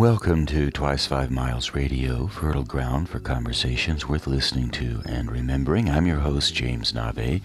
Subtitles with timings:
[0.00, 5.90] Welcome to Twice Five Miles Radio, fertile ground for conversations worth listening to and remembering.
[5.90, 7.42] I'm your host, James Nave.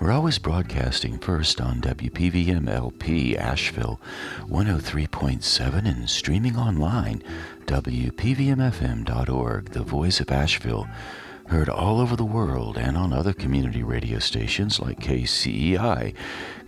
[0.00, 4.00] We're always broadcasting first on WPVM LP Asheville
[4.48, 7.22] 103.7 and streaming online,
[7.66, 10.88] WPVMFM.org, the voice of Asheville
[11.52, 16.14] heard all over the world and on other community radio stations like KCEI,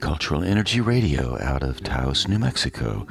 [0.04, 3.06] Cultural Energy Radio out of Taos, New Mexico.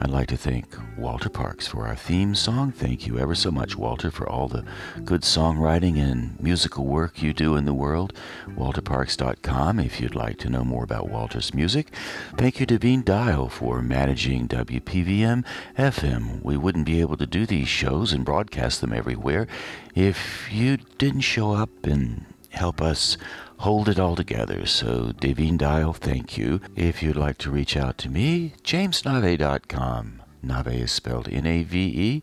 [0.00, 2.72] I'd like to thank Walter Parks for our theme song.
[2.72, 4.64] Thank you ever so much, Walter, for all the
[5.04, 8.12] good songwriting and musical work you do in the world.
[8.56, 11.94] WalterParks.com if you'd like to know more about Walter's music.
[12.36, 15.44] Thank you to Devine Dial for managing WPVM
[15.78, 16.42] FM.
[16.42, 19.46] We wouldn't be able to do these shows and broadcast them everywhere
[19.94, 23.16] if you didn't show up and help us
[23.62, 24.66] hold it all together.
[24.66, 26.60] So, Devine Dial, thank you.
[26.74, 30.22] If you'd like to reach out to me, jamesnave.com.
[30.42, 32.22] Nave is spelled N A V E.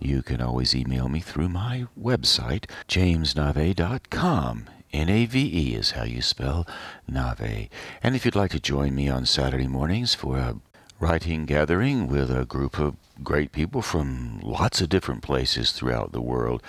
[0.00, 4.68] You can always email me through my website, jamesnave.com.
[4.92, 6.66] N A V E is how you spell
[7.06, 7.68] Nave.
[8.02, 10.56] And if you'd like to join me on Saturday mornings for a
[10.98, 16.20] writing gathering with a group of great people from lots of different places throughout the
[16.20, 16.62] world,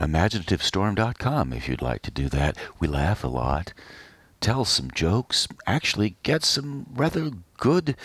[0.00, 2.56] imaginativestorm.com if you'd like to do that.
[2.78, 3.72] We laugh a lot,
[4.40, 7.96] tell some jokes, actually get some rather good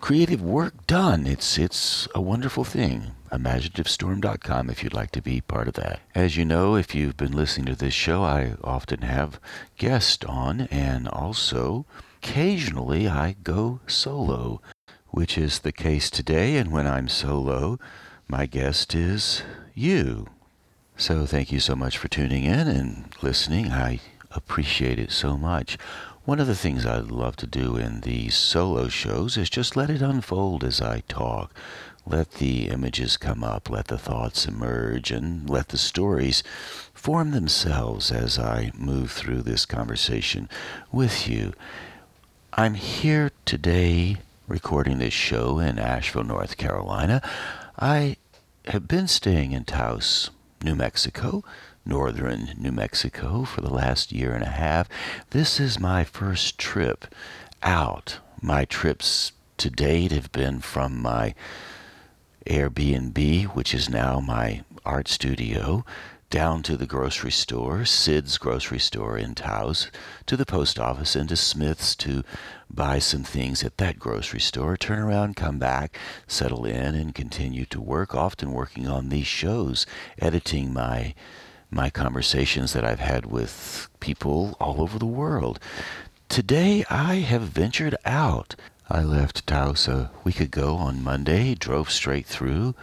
[0.00, 1.26] creative work done.
[1.26, 3.12] It's it's a wonderful thing.
[3.32, 6.00] imaginativestorm.com if you'd like to be part of that.
[6.14, 9.40] As you know, if you've been listening to this show, I often have
[9.78, 11.86] guests on and also
[12.18, 14.60] occasionally I go solo,
[15.08, 17.78] which is the case today and when I'm solo,
[18.28, 19.42] my guest is
[19.74, 20.26] you.
[20.96, 23.72] So thank you so much for tuning in and listening.
[23.72, 23.98] I
[24.30, 25.76] appreciate it so much.
[26.24, 29.90] One of the things I love to do in these solo shows is just let
[29.90, 31.52] it unfold as I talk.
[32.06, 36.44] Let the images come up, let the thoughts emerge, and let the stories
[36.94, 40.48] form themselves as I move through this conversation
[40.92, 41.54] with you.
[42.52, 47.20] I'm here today recording this show in Asheville, North Carolina.
[47.76, 48.16] I
[48.66, 50.30] have been staying in Taos
[50.64, 51.44] New Mexico,
[51.84, 54.88] northern New Mexico, for the last year and a half.
[55.30, 57.06] This is my first trip
[57.62, 58.18] out.
[58.40, 61.34] My trips to date have been from my
[62.46, 65.84] Airbnb, which is now my art studio,
[66.34, 69.88] down to the grocery store, Cid's grocery store in Taos,
[70.26, 72.24] to the post office, and to Smith's to
[72.68, 75.96] buy some things at that grocery store, turn around, come back,
[76.26, 79.86] settle in, and continue to work, often working on these shows,
[80.18, 81.14] editing my
[81.70, 85.60] my conversations that I've had with people all over the world.
[86.28, 88.56] Today I have ventured out.
[88.90, 92.74] I left Taos a week ago on Monday, drove straight through,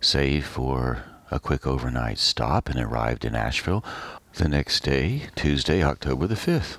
[0.00, 3.84] save for a quick overnight stop, and arrived in Asheville
[4.34, 6.78] the next day, Tuesday, October the 5th.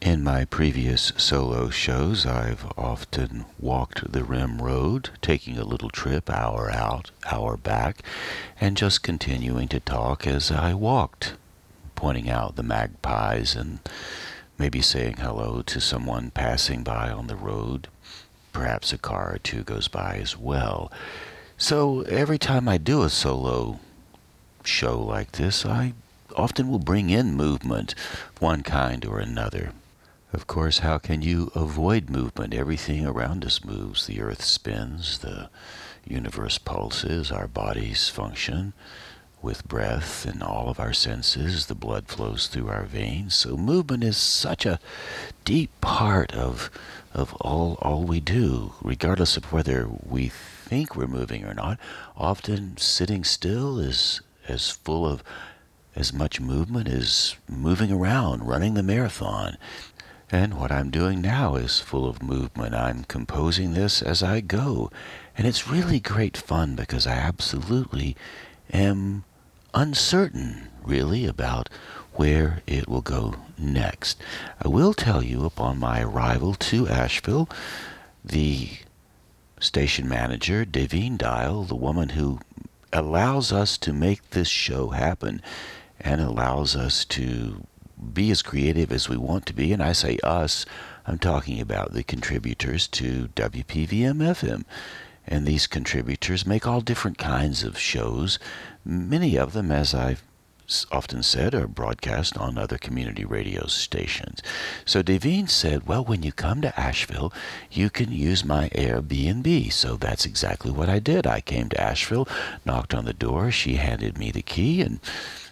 [0.00, 6.30] In my previous solo shows, I've often walked the Rim Road, taking a little trip,
[6.30, 8.02] hour out, hour back,
[8.60, 11.34] and just continuing to talk as I walked,
[11.96, 13.80] pointing out the magpies and
[14.56, 17.88] maybe saying hello to someone passing by on the road.
[18.52, 20.92] Perhaps a car or two goes by as well.
[21.60, 23.80] So every time I do a solo
[24.62, 25.94] show like this, I
[26.36, 27.96] often will bring in movement
[28.38, 29.72] one kind or another.
[30.32, 32.54] Of course, how can you avoid movement?
[32.54, 34.06] Everything around us moves.
[34.06, 35.50] The earth spins, the
[36.06, 38.72] universe pulses, our bodies function
[39.42, 41.66] with breath and all of our senses.
[41.66, 43.34] The blood flows through our veins.
[43.34, 44.78] So movement is such a
[45.44, 46.70] deep part of
[47.12, 50.30] of all all we do, regardless of whether we
[50.68, 51.80] think we're moving or not.
[52.14, 55.24] Often sitting still is as full of
[55.96, 59.56] as much movement as moving around, running the marathon.
[60.30, 62.74] And what I'm doing now is full of movement.
[62.74, 64.90] I'm composing this as I go.
[65.38, 68.14] And it's really great fun because I absolutely
[68.70, 69.24] am
[69.72, 71.70] uncertain, really, about
[72.12, 74.20] where it will go next.
[74.62, 77.48] I will tell you upon my arrival to Asheville,
[78.22, 78.68] the
[79.60, 82.40] station manager, Devine Dial, the woman who
[82.92, 85.42] allows us to make this show happen
[86.00, 87.66] and allows us to
[88.12, 89.72] be as creative as we want to be.
[89.72, 90.64] And I say us,
[91.06, 94.64] I'm talking about the contributors to WPVM FM.
[95.26, 98.38] And these contributors make all different kinds of shows.
[98.84, 100.22] Many of them, as I've
[100.92, 104.42] often said, are broadcast on other community radio stations.
[104.84, 107.32] So Devine said, Well, when you come to Asheville,
[107.70, 109.72] you can use my Airbnb.
[109.72, 111.26] So that's exactly what I did.
[111.26, 112.28] I came to Asheville,
[112.66, 115.00] knocked on the door, she handed me the key, and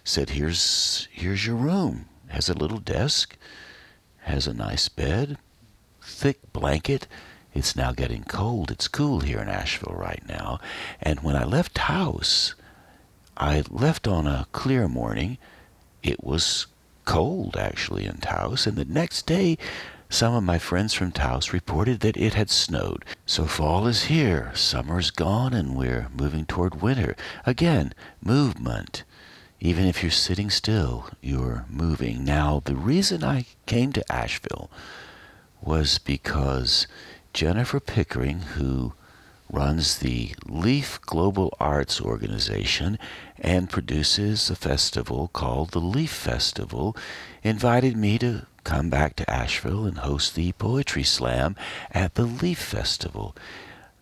[0.05, 2.07] said, Here's, here's your room.
[2.29, 3.37] Has a little desk,
[4.21, 5.39] has a nice bed,
[6.03, 7.07] thick blanket.
[7.55, 8.71] It's now getting cold.
[8.71, 10.61] It's cool here in Asheville right now.
[11.01, 12.55] And when I left Taos,
[13.37, 15.39] I left on a clear morning.
[16.03, 16.67] It was
[17.05, 19.59] cold actually in Taos, and the next day
[20.09, 23.05] some of my friends from Taos reported that it had snowed.
[23.27, 27.17] So fall is here, summer's gone, and we're moving toward winter.
[27.45, 27.93] Again,
[28.23, 29.03] movement.
[29.59, 32.25] Even if you're sitting still, you're moving.
[32.25, 34.71] Now, the reason I came to Asheville
[35.61, 36.87] was because
[37.33, 38.93] Jennifer Pickering, who
[39.51, 42.99] runs the Leaf Global Arts Organization
[43.39, 46.97] and produces a festival called the Leaf Festival,
[47.43, 51.55] invited me to come back to Asheville and host the Poetry Slam
[51.93, 53.37] at the Leaf Festival.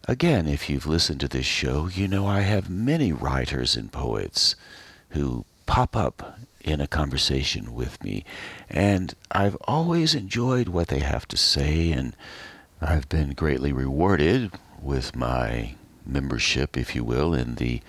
[0.06, 4.56] Again, if you've listened to this show, you know I have many writers and poets
[5.10, 8.24] who pop up in a conversation with me,
[8.70, 12.16] and I've always enjoyed what they have to say, and
[12.80, 14.50] I've been greatly rewarded
[14.84, 15.74] with my
[16.06, 17.80] membership, if you will, in the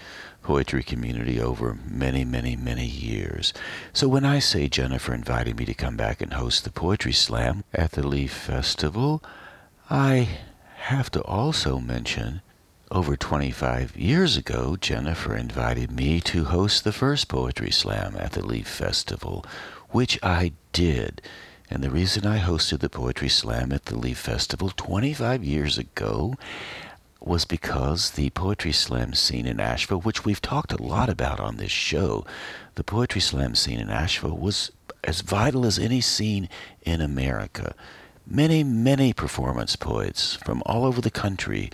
[0.42, 3.52] poetry community over many, many, many years.
[3.94, 7.64] So when I say Jennifer invited me to come back and host the Poetry Slam
[7.74, 9.24] at the Leaf Festival,
[9.90, 10.30] I
[10.78, 12.42] have to also mention
[12.92, 18.46] over 25 years ago, Jennifer invited me to host the first Poetry Slam at the
[18.46, 19.44] Leaf Festival,
[19.90, 21.24] which I did.
[21.72, 26.36] And the reason I hosted the Poetry Slam at the Leaf Festival 25 years ago
[27.22, 31.58] was because the Poetry Slam scene in Asheville, which we've talked a lot about on
[31.58, 32.26] this show,
[32.76, 34.72] the Poetry Slam scene in Asheville was
[35.04, 36.50] as vital as any scene
[36.84, 37.74] in America.
[38.28, 41.70] Many, many performance poets from all over the country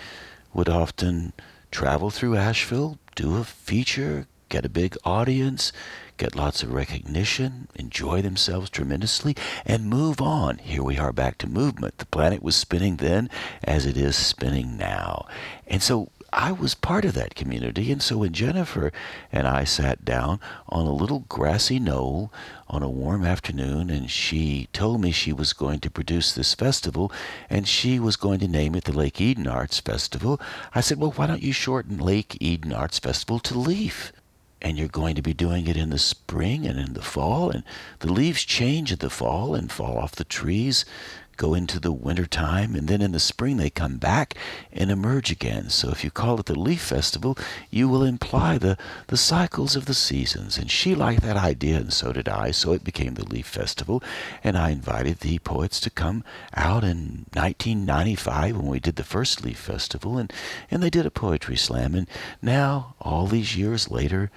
[0.54, 1.34] would often
[1.72, 5.72] travel through Asheville, do a feature, get a big audience,
[6.18, 10.58] get lots of recognition, enjoy themselves tremendously, and move on.
[10.58, 11.98] Here we are back to movement.
[11.98, 13.30] The planet was spinning then
[13.64, 15.26] as it is spinning now.
[15.66, 17.94] And so I was part of that community.
[17.94, 18.92] And so when Jennifer
[19.32, 22.32] and I sat down on a little grassy knoll
[22.68, 27.10] on a warm afternoon, and she told me she was going to produce this festival
[27.50, 30.42] and she was going to name it the Lake Eden Arts Festival,
[30.76, 34.12] I said, Well, why don't you shorten Lake Eden Arts Festival to LEAF?
[34.62, 37.64] And you're going to be doing it in the spring and in the fall and
[38.00, 40.86] the leaves change in the fall and fall off the trees
[41.42, 44.36] go into the winter time and then in the spring they come back
[44.72, 45.72] and emerge again.
[45.72, 47.36] So if you call it the leaf festival
[47.72, 48.78] you will imply the,
[49.08, 50.60] the cycles of the seasons.
[50.60, 52.52] And she liked that idea and so did i.
[52.52, 54.04] So it became the leaf festival
[54.44, 56.24] and i invited the poets to come
[56.54, 60.32] out in 1995 when we did the first leaf festival and,
[60.70, 61.96] and they did a poetry slam.
[61.96, 62.08] And
[62.40, 64.30] now all these years later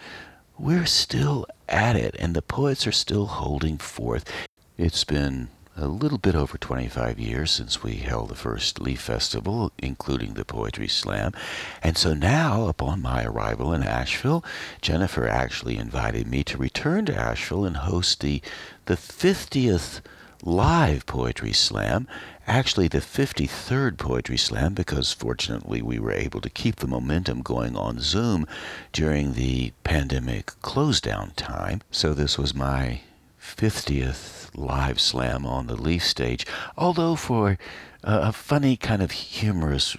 [0.58, 4.24] we're still at it and the poets are still holding forth.
[4.78, 9.72] It's been a little bit over 25 years since we held the first Leaf Festival,
[9.78, 11.32] including the Poetry Slam.
[11.82, 14.44] And so now, upon my arrival in Asheville,
[14.80, 18.40] Jennifer actually invited me to return to Asheville and host the,
[18.86, 20.00] the 50th
[20.42, 22.06] live Poetry Slam.
[22.46, 27.76] Actually, the 53rd Poetry Slam, because fortunately we were able to keep the momentum going
[27.76, 28.46] on Zoom
[28.92, 31.80] during the pandemic close down time.
[31.90, 33.00] So this was my
[33.44, 36.46] 50th live slam on the Leaf stage,
[36.76, 37.58] although for
[38.02, 39.96] a funny kind of humorous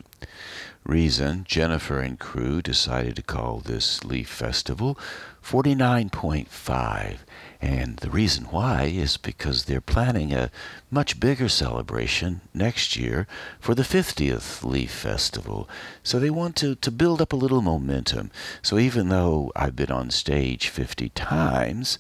[0.83, 4.97] reason, Jennifer and crew decided to call this Leaf Festival
[5.43, 7.17] 49.5.
[7.61, 10.51] And the reason why is because they're planning a
[10.91, 13.27] much bigger celebration next year
[13.59, 15.69] for the 50th Leaf Festival.
[16.03, 18.31] So they want to, to build up a little momentum.
[18.61, 21.97] So even though I've been on stage 50 times,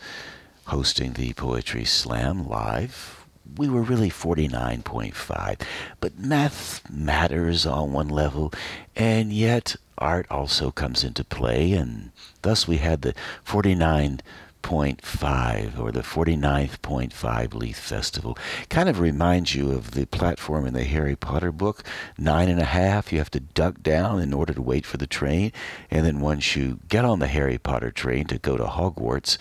[0.65, 3.25] hosting the Poetry Slam live.
[3.57, 5.61] We were really 49.5,
[5.99, 8.51] but math matters on one level,
[8.95, 14.21] and yet art also comes into play, and thus we had the 49
[14.65, 18.35] 49.5 or the 49th.5 Leaf Festival.
[18.67, 21.83] Kind of reminds you of the platform in the Harry Potter book.
[22.17, 25.05] Nine and a half, you have to duck down in order to wait for the
[25.05, 25.51] train.
[25.91, 29.37] And then once you get on the Harry Potter train to go to Hogwarts,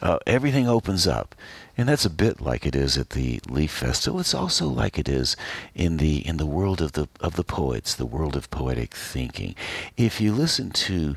[0.00, 1.34] uh, everything opens up.
[1.76, 4.20] And that's a bit like it is at the Leaf Festival.
[4.20, 5.36] It's also like it is
[5.74, 9.56] in the in the world of the of the poets, the world of poetic thinking.
[9.96, 11.16] If you listen to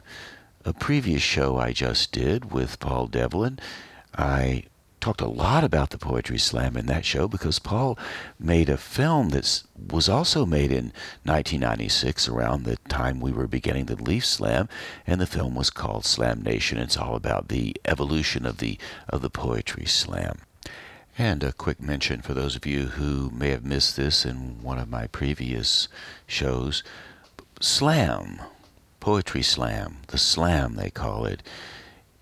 [0.66, 3.60] a previous show I just did with Paul Devlin,
[4.16, 4.64] I
[5.00, 7.98] talked a lot about the Poetry Slam in that show because Paul
[8.40, 13.86] made a film that was also made in 1996 around the time we were beginning
[13.86, 14.70] the Leaf Slam,
[15.08, 16.78] and the film was called Slam Nation.
[16.78, 18.78] It's all about the evolution of the
[19.10, 20.40] of the Poetry Slam.
[21.18, 24.80] And a quick mention for those of you who may have missed this in one
[24.80, 25.88] of my previous
[26.28, 26.84] shows
[27.60, 28.40] Slam,
[29.02, 31.42] Poetry Slam, the Slam they call it,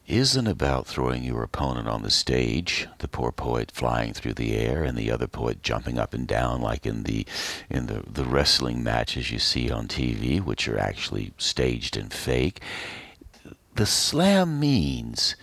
[0.08, 4.84] isn't about throwing your opponent on the stage, the poor poet flying through the air
[4.84, 7.28] and the other poet jumping up and down like in the
[7.70, 12.62] in the, the wrestling matches you see on TV, which are actually staged and fake.
[13.76, 15.36] The slam means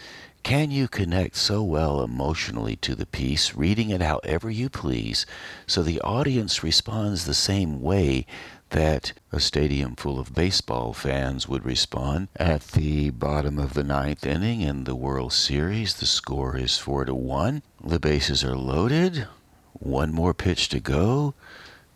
[0.46, 5.26] can you connect so well emotionally to the piece, reading it however you please,
[5.66, 8.24] so the audience responds the same way
[8.70, 14.24] that a stadium full of baseball fans would respond at the bottom of the ninth
[14.24, 15.94] inning in the World Series.
[15.94, 17.64] The score is four to one.
[17.84, 19.26] The bases are loaded.
[19.72, 21.34] One more pitch to go.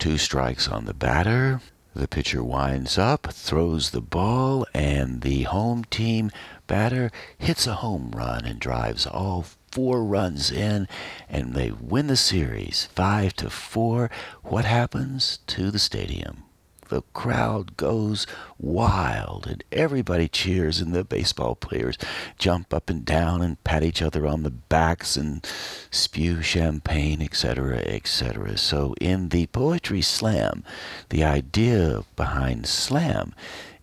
[0.01, 1.61] Two strikes on the batter.
[1.93, 6.31] The pitcher winds up, throws the ball, and the home team
[6.69, 10.87] batter hits a home run and drives all four runs in,
[11.29, 14.09] and they win the series five to four.
[14.43, 16.45] What happens to the stadium?
[16.91, 18.27] The crowd goes
[18.59, 21.97] wild and everybody cheers and the baseball players
[22.39, 25.47] jump up and down and pat each other on the backs and
[25.91, 30.63] spew champagne etc etc so in the poetry slam
[31.09, 33.33] the idea behind slam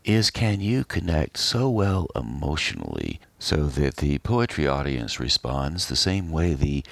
[0.04, 6.30] is can you connect so well emotionally so that the poetry audience responds the same
[6.30, 6.84] way the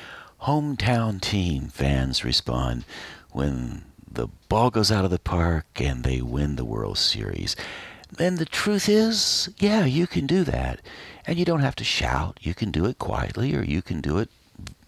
[0.43, 2.85] hometown team fans respond
[3.31, 3.83] when
[4.15, 7.55] the ball goes out of the park and they win the World Series.
[8.17, 10.81] And the truth is, yeah, you can do that.
[11.27, 12.39] And you don't have to shout.
[12.41, 14.29] You can do it quietly or you can do it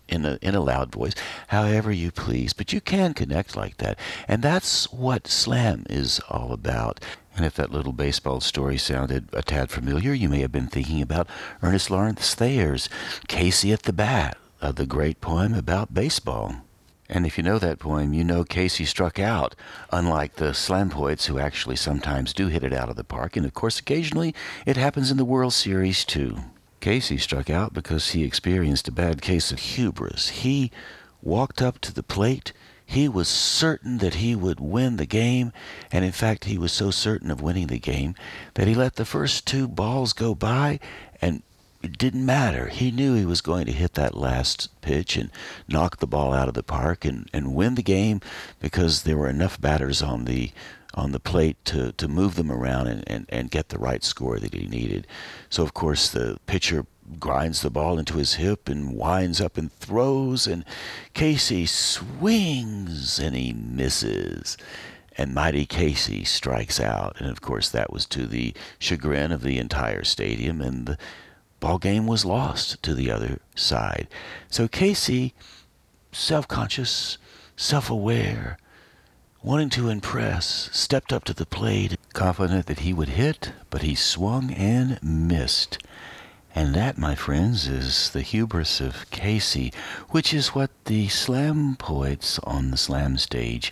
[0.07, 1.13] in a in a loud voice,
[1.47, 2.53] however you please.
[2.53, 3.99] But you can connect like that.
[4.27, 6.99] And that's what slam is all about.
[7.35, 11.01] And if that little baseball story sounded a tad familiar, you may have been thinking
[11.01, 11.27] about
[11.61, 12.89] Ernest Lawrence Thayer's
[13.27, 16.66] Casey at the Bat, uh, the great poem about baseball.
[17.09, 19.55] And if you know that poem, you know Casey struck out,
[19.91, 23.37] unlike the slam poets who actually sometimes do hit it out of the park.
[23.37, 24.35] And of course, occasionally
[24.65, 26.37] it happens in the World Series too.
[26.79, 30.29] Casey struck out because he experienced a bad case of hubris.
[30.29, 30.71] He
[31.21, 32.53] walked up to the plate.
[32.85, 35.51] He was certain that he would win the game,
[35.91, 38.15] and in fact, he was so certain of winning the game
[38.53, 40.79] that he let the first two balls go by
[41.21, 41.43] and
[41.83, 42.67] it didn't matter.
[42.67, 45.29] He knew he was going to hit that last pitch and
[45.67, 48.21] knock the ball out of the park and, and win the game
[48.59, 50.51] because there were enough batters on the
[50.93, 54.39] on the plate to, to move them around and, and, and get the right score
[54.39, 55.05] that he needed.
[55.47, 56.87] So of course the pitcher
[57.19, 60.65] grinds the ball into his hip and winds up and throws and
[61.13, 64.57] Casey swings and he misses
[65.17, 67.15] and mighty Casey strikes out.
[67.19, 70.97] And of course, that was to the chagrin of the entire stadium and the
[71.59, 74.07] ball game was lost to the other side.
[74.49, 75.33] So Casey,
[76.11, 77.17] self conscious,
[77.55, 78.57] self aware,
[79.43, 83.95] wanting to impress, stepped up to the plate, confident that he would hit, but he
[83.95, 85.77] swung and missed.
[86.55, 89.71] And that, my friends, is the hubris of Casey,
[90.09, 93.71] which is what the slam poets on the slam stage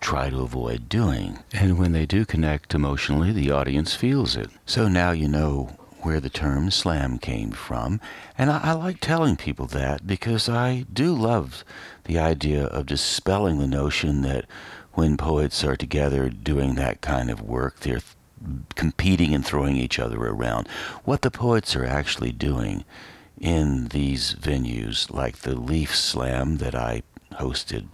[0.00, 1.38] try to avoid doing.
[1.52, 4.50] And when they do connect emotionally, the audience feels it.
[4.66, 8.00] So now you know where the term slam came from.
[8.36, 11.64] And I, I, like telling people that because I do love
[12.04, 14.44] the idea of dispelling the notion that
[14.92, 19.98] when poets are together doing that kind of work, they're th- competing and throwing each
[19.98, 20.68] other around.
[21.04, 22.84] What the poets are actually doing
[23.40, 27.86] in these venues, like the Leaf Slam that I hosted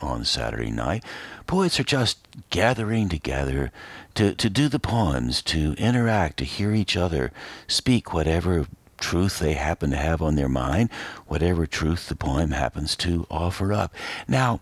[0.00, 1.04] on Saturday night,
[1.46, 2.18] poets are just
[2.50, 3.70] gathering together
[4.18, 7.30] to, to do the poems, to interact, to hear each other
[7.68, 8.66] speak whatever
[8.98, 10.90] truth they happen to have on their mind,
[11.28, 13.94] whatever truth the poem happens to offer up.
[14.26, 14.58] Now,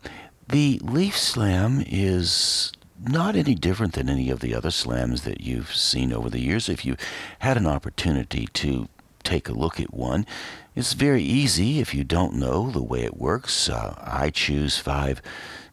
[0.46, 2.70] the Leaf Slam is
[3.02, 6.68] not any different than any of the other slams that you've seen over the years.
[6.68, 6.98] If you
[7.38, 8.90] had an opportunity to
[9.24, 10.26] take a look at one,
[10.74, 13.70] it's very easy if you don't know the way it works.
[13.70, 15.22] Uh, I choose five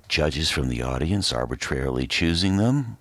[0.07, 2.97] judges from the audience, arbitrarily choosing them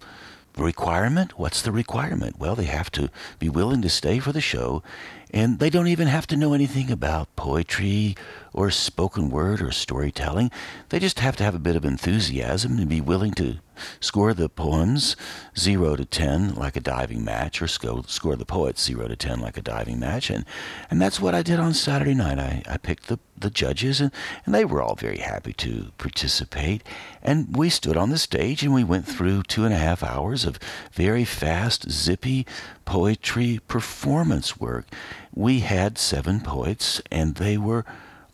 [0.57, 1.39] requirement?
[1.39, 2.39] What's the requirement?
[2.39, 4.83] Well, they have to be willing to stay for the show,
[5.31, 8.17] and they don't even have to know anything about poetry
[8.53, 10.51] or spoken word or storytelling.
[10.91, 13.59] They just have to have a bit of enthusiasm and be willing to
[14.01, 15.17] score the poems
[15.59, 19.57] 0 to 10 like a diving match or score, the poets 0 to 10 like
[19.57, 20.31] a diving match.
[20.31, 20.45] And,
[20.91, 22.39] and that's what I did on Saturday night.
[22.39, 24.11] I, I picked the, the judges, and,
[24.45, 26.83] and they were all very happy to participate.
[27.23, 30.45] And we stood on the stage and we went through two and a half hours
[30.45, 30.59] of
[30.93, 32.47] very fast, zippy
[32.85, 34.87] poetry performance work.
[35.35, 37.85] We had seven poets, and they were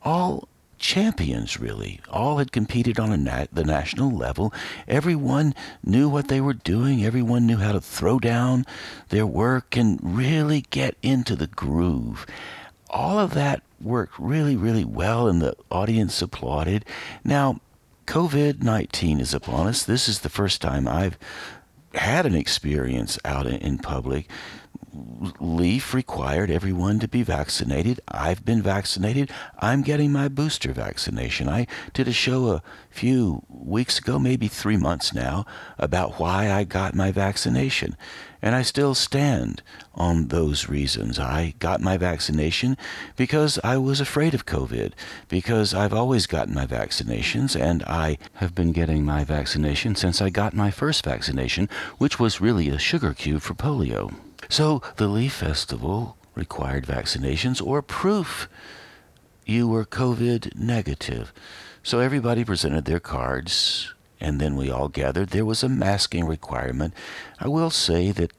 [0.03, 0.49] all
[0.79, 2.01] champions, really.
[2.11, 4.53] All had competed on nat- the national level.
[4.87, 5.55] Everyone
[5.85, 7.05] knew what they were doing.
[7.05, 8.65] Everyone knew how to throw down
[9.09, 12.27] their work and really get into the groove.
[12.91, 16.85] All of that worked really, really well, and the audience applauded.
[17.25, 17.61] Now,
[18.07, 19.85] COVID 19 is upon us.
[19.85, 21.19] This is the first time I've
[21.95, 24.29] had an experience out in public
[25.39, 28.01] Leaf required everyone to be vaccinated.
[28.09, 29.31] I've been vaccinated.
[29.59, 31.49] I'm getting my booster vaccination.
[31.49, 35.45] I did a show a few weeks ago, maybe three months now,
[35.79, 37.97] about why I got my vaccination.
[38.41, 39.63] And I still stand
[39.95, 41.19] on those reasons.
[41.19, 42.77] I got my vaccination
[43.17, 44.93] because I was afraid of COVID,
[45.29, 50.31] because I've always gotten my vaccinations, and I have been getting my vaccination since I
[50.31, 54.15] got my first vaccination, which was really a sugar cube for polio.
[54.49, 58.49] So the Leaf Festival required vaccinations or proof
[59.45, 61.33] you were COVID negative.
[61.83, 65.31] So everybody presented their cards, and then we all gathered.
[65.31, 66.93] There was a masking requirement.
[67.41, 68.33] I will say that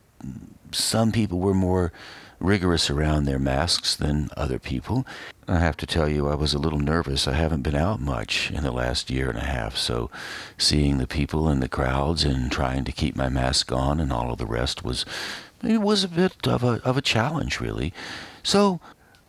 [0.71, 1.91] some people were more
[2.39, 5.05] rigorous around their masks than other people.
[5.47, 7.27] I have to tell you, I was a little nervous.
[7.27, 10.09] I haven't been out much in the last year and a half, so
[10.57, 14.31] seeing the people in the crowds and trying to keep my mask on and all
[14.31, 15.05] of the rest was
[15.63, 17.93] it was a bit of a of a challenge, really.
[18.43, 18.79] So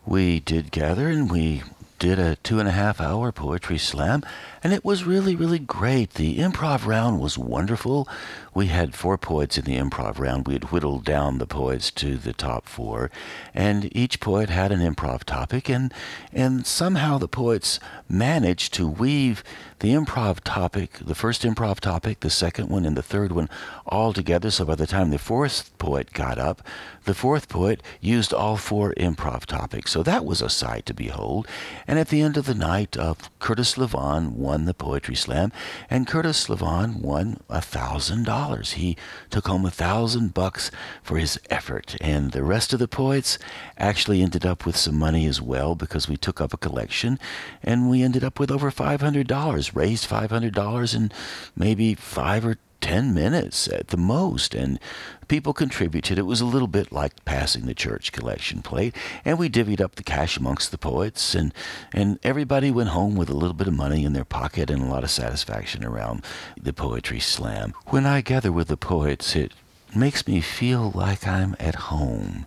[0.05, 1.63] we did gather and we
[1.99, 4.23] did a two and a half hour poetry slam,
[4.63, 6.15] and it was really, really great.
[6.15, 8.07] The improv round was wonderful.
[8.53, 10.45] We had four poets in the improv round.
[10.45, 13.09] We had whittled down the poets to the top four,
[13.53, 15.93] and each poet had an improv topic, and
[16.33, 17.79] and somehow the poets
[18.09, 19.41] managed to weave
[19.79, 23.49] the improv topic, the first improv topic, the second one, and the third one
[23.85, 24.51] all together.
[24.51, 26.61] So by the time the fourth poet got up,
[27.05, 29.91] the fourth poet used all four improv topics.
[29.91, 31.47] So that was a sight to behold.
[31.87, 35.51] And at the end of the night, uh, Curtis Levon won the Poetry Slam,
[35.89, 38.40] and Curtis Levon won a thousand dollars.
[38.71, 38.97] He
[39.29, 40.71] took home a thousand bucks
[41.03, 43.37] for his effort, and the rest of the poets
[43.77, 47.19] actually ended up with some money as well because we took up a collection,
[47.63, 51.11] and we ended up with over five hundred dollars raised $500 in
[51.55, 54.53] maybe five or 10 minutes at the most.
[54.53, 54.79] And
[55.27, 56.19] people contributed.
[56.19, 58.95] It was a little bit like passing the church collection plate.
[59.23, 61.33] And we divvied up the cash amongst the poets.
[61.33, 61.53] And,
[61.93, 64.87] and everybody went home with a little bit of money in their pocket and a
[64.87, 66.23] lot of satisfaction around
[66.61, 67.73] the poetry slam.
[67.87, 69.53] When I gather with the poets, it
[69.95, 72.45] makes me feel like I'm at home.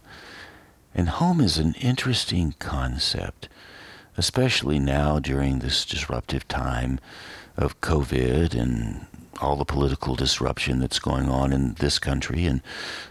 [0.95, 3.49] And home is an interesting concept
[4.17, 7.01] especially now during this disruptive time
[7.57, 9.07] of COVID and
[9.41, 12.61] all the political disruption that's going on in this country and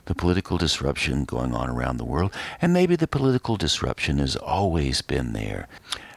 [0.06, 2.34] the political disruption going on around the world.
[2.62, 5.68] And maybe the political disruption has always been there.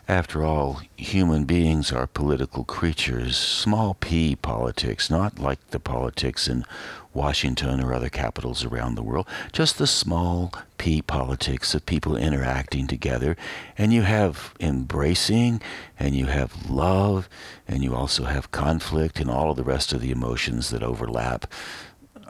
[0.09, 6.65] After all, human beings are political creatures, small p politics, not like the politics in
[7.13, 12.87] Washington or other capitals around the world, just the small p politics of people interacting
[12.87, 13.37] together.
[13.77, 15.61] And you have embracing,
[15.99, 17.29] and you have love,
[17.67, 21.53] and you also have conflict, and all of the rest of the emotions that overlap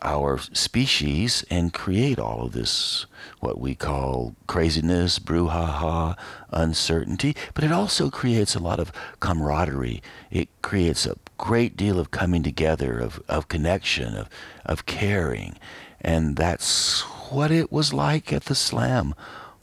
[0.02, 3.06] our species and create all of this,
[3.40, 6.16] what we call craziness, brouhaha,
[6.50, 10.02] uncertainty, but it also creates a lot of camaraderie.
[10.30, 14.28] It creates a great deal of coming together, of, of connection, of,
[14.64, 15.56] of caring.
[16.00, 19.14] And that's what it was like at the slam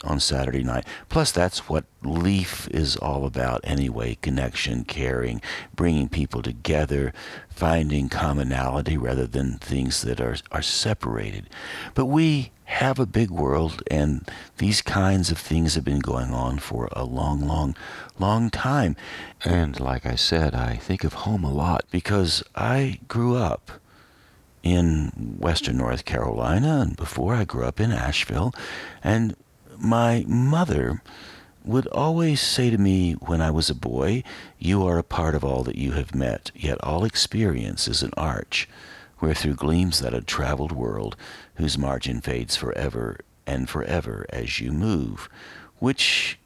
[0.04, 0.86] on Saturday night.
[1.10, 5.42] Plus, that's what Leaf is all about anyway connection, caring,
[5.76, 7.14] bringing people together,
[7.50, 11.50] finding commonality rather than things that are, are separated.
[11.94, 16.58] But we have a big world, and these kinds of things have been going on
[16.58, 17.76] for a long, long,
[18.18, 18.96] long time.
[19.44, 23.72] And like I said, I think of home a lot because I grew up
[24.64, 28.54] in western North Carolina, and before I grew up in Asheville,
[29.04, 29.36] and
[29.80, 31.02] my mother
[31.64, 34.24] would always say to me when I was a boy,
[34.60, 38.12] You are a part of all that you have met, yet all experience is an
[38.18, 38.68] arch,
[39.20, 41.16] where through gleams that untraveled world,
[41.56, 45.30] whose margin fades forever and forever as you move,
[45.80, 46.38] which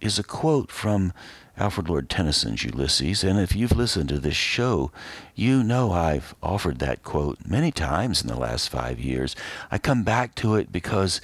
[0.00, 1.12] is a quote from
[1.58, 4.92] Alfred Lord Tennyson's Ulysses, and if you've listened to this show,
[5.34, 9.34] you know I've offered that quote many times in the last five years.
[9.70, 11.20] I come back to it because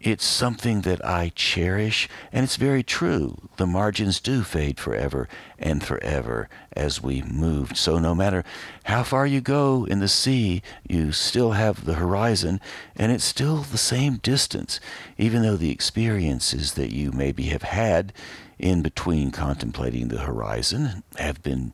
[0.00, 3.36] it's something that I cherish, and it's very true.
[3.58, 7.76] The margins do fade forever and forever as we move.
[7.76, 8.42] So, no matter
[8.84, 12.60] how far you go in the sea, you still have the horizon,
[12.96, 14.80] and it's still the same distance,
[15.18, 18.14] even though the experiences that you maybe have had
[18.58, 21.72] in between contemplating the horizon have been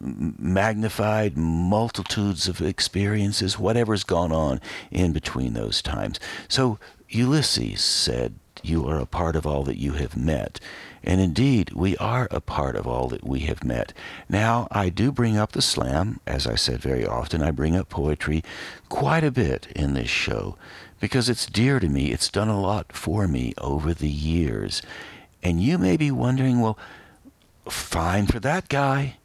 [0.00, 6.20] magnified multitudes of experiences, whatever's gone on in between those times.
[6.48, 10.60] So Ulysses said, You are a part of all that you have met.
[11.04, 13.92] And indeed, we are a part of all that we have met.
[14.28, 17.42] Now, I do bring up the slam, as I said very often.
[17.42, 18.42] I bring up poetry
[18.88, 20.56] quite a bit in this show
[20.98, 22.10] because it's dear to me.
[22.10, 24.82] It's done a lot for me over the years.
[25.44, 26.76] And you may be wondering, well,
[27.68, 29.16] fine for that guy.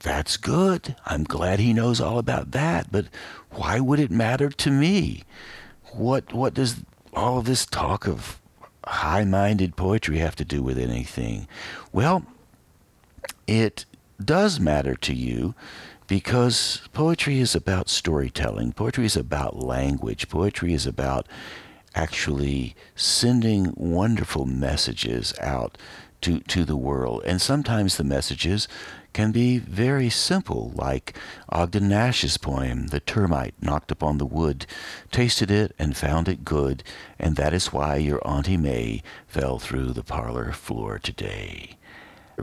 [0.00, 0.96] That's good.
[1.06, 2.92] I'm glad he knows all about that.
[2.92, 3.06] But
[3.50, 5.22] why would it matter to me?
[5.92, 6.82] What what does
[7.16, 8.38] all of this talk of
[8.84, 11.48] high minded poetry have to do with anything?
[11.92, 12.24] Well,
[13.46, 13.84] it
[14.22, 15.54] does matter to you
[16.06, 21.26] because poetry is about storytelling, poetry is about language, poetry is about
[21.94, 25.78] actually sending wonderful messages out
[26.20, 27.22] to, to the world.
[27.24, 28.68] And sometimes the messages
[29.16, 31.16] can be very simple, like
[31.48, 34.66] Ogden Nash's poem, The Termite Knocked Upon the Wood,
[35.10, 36.84] tasted it and found it good,
[37.18, 41.78] and that is why your Auntie May fell through the parlor floor today.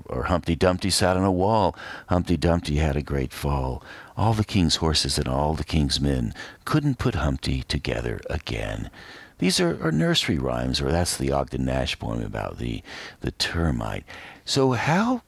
[0.08, 1.76] Or Humpty Dumpty sat on a wall.
[2.08, 3.84] Humpty Dumpty had a great fall.
[4.18, 6.34] All the king's horses and all the king's men
[6.66, 8.90] couldn't put Humpty together again.
[9.38, 12.82] These are, are, nursery rhymes, or that's the Ogden Nash poem about the,
[13.20, 14.06] the termite.
[14.44, 15.22] So, how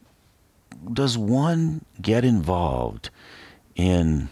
[0.92, 3.10] does one get involved
[3.76, 4.30] in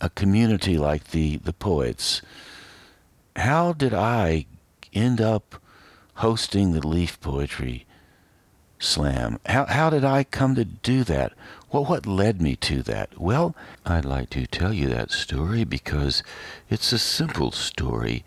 [0.00, 2.22] a community like the, the poets?
[3.36, 4.46] How did I
[4.92, 5.62] end up
[6.14, 7.86] hosting the Leaf Poetry
[8.78, 9.38] Slam?
[9.46, 11.32] How, how did I come to do that?
[11.70, 13.20] Well, what led me to that?
[13.20, 13.54] Well,
[13.86, 16.22] I'd like to tell you that story because
[16.68, 18.24] it's a simple story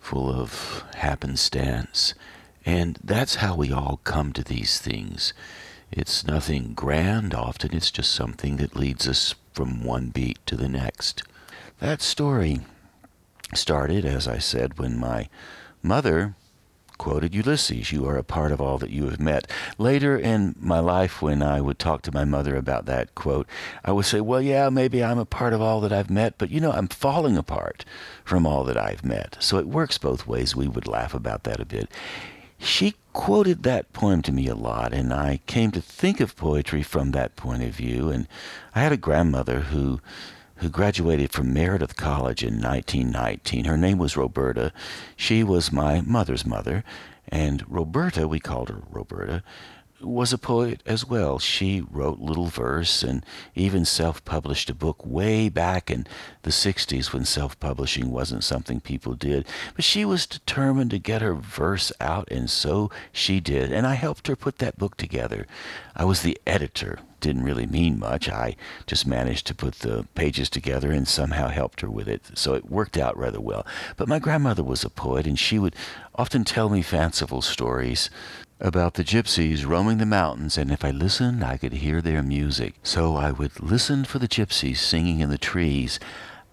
[0.00, 2.14] full of happenstance.
[2.64, 5.34] And that's how we all come to these things.
[5.92, 10.68] It's nothing grand, often it's just something that leads us from one beat to the
[10.68, 11.22] next.
[11.78, 12.60] That story
[13.54, 15.28] started, as I said, when my
[15.82, 16.34] mother
[16.98, 19.50] quoted Ulysses, You are a part of all that you have met.
[19.78, 23.46] Later in my life, when I would talk to my mother about that quote,
[23.84, 26.50] I would say, Well, yeah, maybe I'm a part of all that I've met, but
[26.50, 27.84] you know, I'm falling apart
[28.24, 29.36] from all that I've met.
[29.40, 30.56] So it works both ways.
[30.56, 31.90] We would laugh about that a bit.
[32.58, 36.82] She quoted that poem to me a lot, and I came to think of poetry
[36.82, 38.10] from that point of view.
[38.10, 38.26] And
[38.74, 40.00] I had a grandmother who
[40.56, 43.66] who graduated from Meredith College in 1919.
[43.66, 44.72] Her name was Roberta.
[45.14, 46.82] She was my mother's mother,
[47.28, 49.42] and Roberta, we called her Roberta,
[50.00, 51.38] was a poet as well.
[51.38, 56.06] She wrote little verse and even self published a book way back in
[56.42, 59.46] the 60s when self publishing wasn't something people did.
[59.74, 63.72] But she was determined to get her verse out, and so she did.
[63.72, 65.46] And I helped her put that book together.
[65.94, 67.00] I was the editor.
[67.26, 68.28] Didn't really mean much.
[68.28, 68.54] I
[68.86, 72.38] just managed to put the pages together and somehow helped her with it.
[72.38, 73.66] So it worked out rather well.
[73.96, 75.74] But my grandmother was a poet, and she would
[76.14, 78.10] often tell me fanciful stories
[78.60, 82.74] about the gypsies roaming the mountains, and if I listened, I could hear their music.
[82.84, 85.98] So I would listen for the gypsies singing in the trees.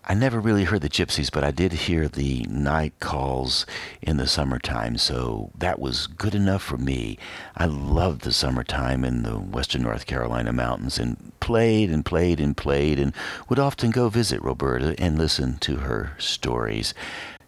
[0.06, 3.66] I never really heard the gypsies, but I did hear the night calls
[4.02, 7.18] in the summertime, so that was good enough for me.
[7.56, 12.56] I loved the summertime in the western North Carolina mountains and played and played and
[12.58, 13.14] played and
[13.48, 16.94] would often go visit Roberta and listen to her stories.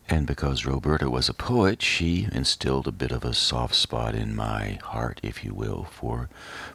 [0.08, 4.34] And because Roberta was a poet, she instilled a bit of a soft spot in
[4.34, 6.30] my heart, if you will, for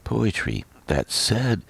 [0.05, 0.67] poetry.
[0.89, 1.63] That said,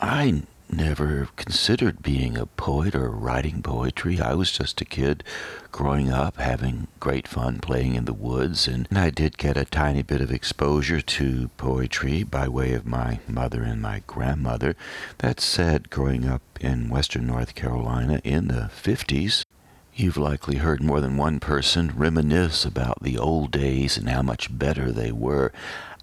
[0.00, 4.20] I never considered being a poet or writing poetry.
[4.20, 5.24] I was just a kid
[5.72, 10.02] growing up, having great fun playing in the woods, and I did get a tiny
[10.02, 14.76] bit of exposure to poetry by way of my mother and my grandmother.
[15.18, 19.44] That said, growing up in western North Carolina in the 50s,
[19.92, 24.56] You've likely heard more than one person reminisce about the old days and how much
[24.56, 25.52] better they were.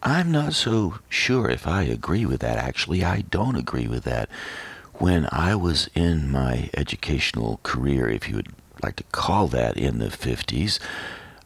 [0.08, 2.58] I'm not so sure if I agree with that.
[2.58, 4.30] Actually, I don't agree with that.
[4.94, 10.00] When I was in my educational career, if you would like to call that, in
[10.00, 10.80] the 50s,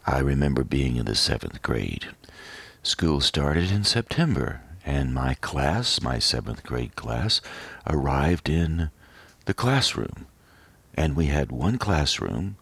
[0.05, 2.09] I remember being in the seventh grade.
[2.83, 7.41] School started in September, and my class, my seventh grade class,
[7.87, 8.91] arrived in
[9.45, 10.27] the classroom.
[10.93, 12.57] And we had one classroom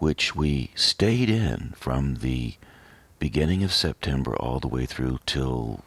[0.00, 2.56] which we stayed in from the
[3.20, 5.84] beginning of September all the way through till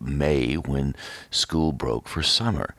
[0.00, 0.96] May when
[1.30, 2.74] school broke for summer.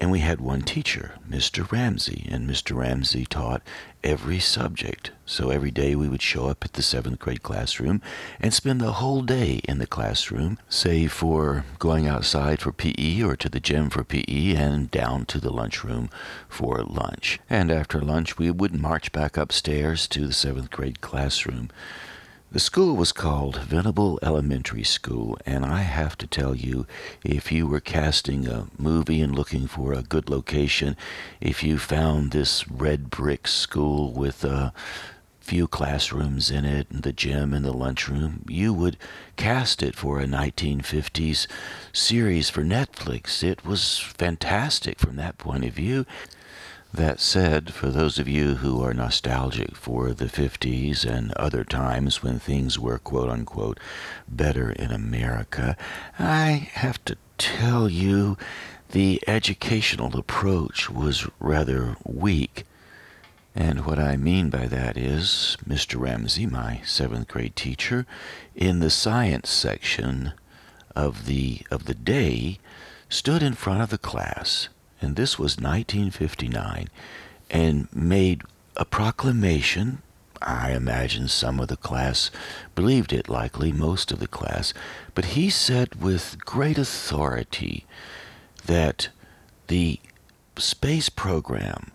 [0.00, 1.68] And we had one teacher, Mr.
[1.72, 2.76] Ramsey, and Mr.
[2.76, 3.62] Ramsey taught
[4.04, 5.10] every subject.
[5.26, 8.00] So every day we would show up at the seventh grade classroom
[8.38, 13.34] and spend the whole day in the classroom, save for going outside for PE or
[13.36, 16.10] to the gym for PE and down to the lunchroom
[16.48, 17.40] for lunch.
[17.50, 21.70] And after lunch, we would march back upstairs to the seventh grade classroom.
[22.50, 26.86] The school was called Venable Elementary School, and I have to tell you,
[27.22, 30.96] if you were casting a movie and looking for a good location,
[31.42, 34.72] if you found this red brick school with a
[35.40, 38.96] few classrooms in it, and the gym and the lunchroom, you would
[39.36, 41.46] cast it for a 1950s
[41.92, 43.44] series for Netflix.
[43.44, 46.06] It was fantastic from that point of view.
[46.92, 52.22] That said, for those of you who are nostalgic for the 50s and other times
[52.22, 53.78] when things were quote unquote
[54.26, 55.76] better in America,
[56.18, 58.38] I have to tell you
[58.92, 62.64] the educational approach was rather weak.
[63.54, 66.00] And what I mean by that is, Mr.
[66.00, 68.06] Ramsey, my seventh grade teacher,
[68.54, 70.32] in the science section
[70.96, 72.58] of the, of the day,
[73.10, 76.88] stood in front of the class and this was 1959,
[77.50, 78.42] and made
[78.76, 80.02] a proclamation.
[80.40, 82.30] I imagine some of the class
[82.74, 84.72] believed it, likely most of the class,
[85.14, 87.86] but he said with great authority
[88.66, 89.08] that
[89.66, 89.98] the
[90.56, 91.92] space program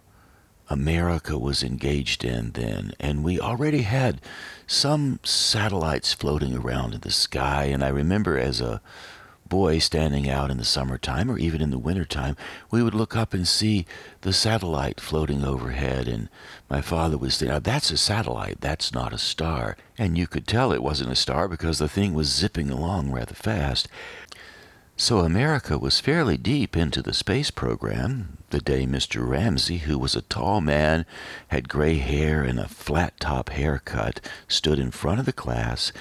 [0.70, 4.20] America was engaged in then, and we already had
[4.66, 7.66] some satellites floating around in the sky.
[7.66, 8.82] And I remember as a
[9.50, 12.36] boy standing out in the summertime or even in the wintertime,
[12.72, 13.86] we would look up and see
[14.22, 16.08] the satellite floating overhead.
[16.08, 16.30] And
[16.70, 19.78] my father would say, Now that's a satellite, that's not a star.
[19.98, 23.36] And you could tell it wasn't a star because the thing was zipping along rather
[23.36, 23.88] fast.
[24.96, 29.28] So America was fairly deep into the space program the day Mr.
[29.28, 31.08] Ramsey, who was a tall man,
[31.48, 35.92] had gray hair and a flat top haircut, stood in front of the class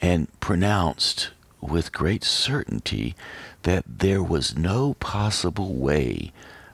[0.00, 1.30] and pronounced
[1.62, 3.14] with great certainty
[3.62, 6.32] that there was no possible way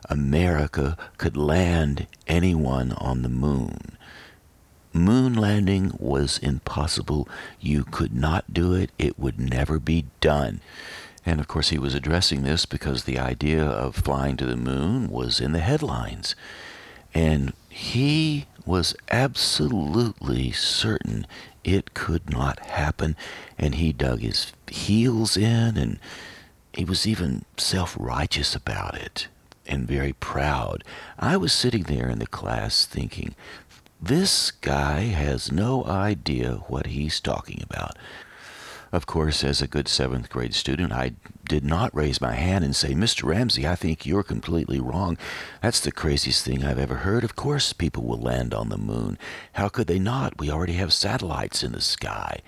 [0.08, 3.96] America could land anyone on the moon.
[4.92, 7.28] Moon landing was impossible.
[7.60, 8.90] You could not do it.
[8.98, 10.60] It would never be done.
[11.26, 15.08] And of course, he was addressing this because the idea of flying to the moon
[15.10, 16.34] was in the headlines.
[17.12, 21.26] And he was absolutely certain
[21.64, 23.14] it could not happen.
[23.58, 25.98] And he dug his heels in and
[26.72, 29.28] he was even self righteous about it
[29.66, 30.84] and very proud.
[31.18, 33.34] I was sitting there in the class thinking,
[34.00, 37.98] this guy has no idea what he's talking about.
[38.90, 41.12] Of course, as a good seventh grade student, I
[41.46, 43.24] did not raise my hand and say, Mr.
[43.24, 45.18] Ramsey, I think you're completely wrong.
[45.60, 47.22] That's the craziest thing I've ever heard.
[47.22, 49.18] Of course, people will land on the moon.
[49.54, 50.38] How could they not?
[50.38, 52.40] We already have satellites in the sky.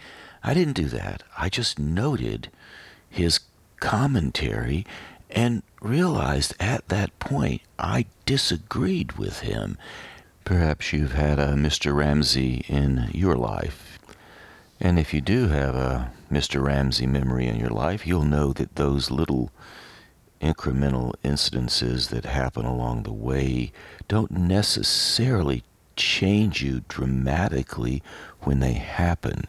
[0.42, 1.22] I didn't do that.
[1.36, 2.50] I just noted
[3.08, 3.40] his
[3.78, 4.86] commentary
[5.30, 9.78] and realized at that point I disagreed with him.
[10.44, 11.94] Perhaps you've had a Mr.
[11.94, 13.98] Ramsey in your life.
[14.80, 16.62] And if you do have a Mr.
[16.62, 19.50] Ramsey memory in your life, you'll know that those little
[20.40, 23.72] incremental incidences that happen along the way
[24.08, 25.62] don't necessarily
[25.96, 28.02] change you dramatically
[28.40, 29.46] when they happen,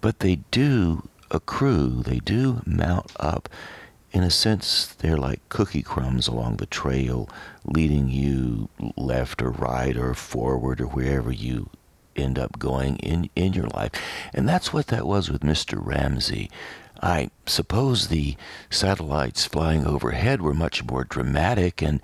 [0.00, 3.48] but they do accrue, they do mount up.
[4.12, 7.28] In a sense, they're like cookie crumbs along the trail,
[7.64, 11.70] leading you left or right or forward or wherever you
[12.16, 13.92] end up going in, in your life.
[14.34, 15.78] And that's what that was with Mr.
[15.80, 16.50] Ramsey.
[17.02, 18.36] I suppose the
[18.68, 22.00] satellites flying overhead were much more dramatic, and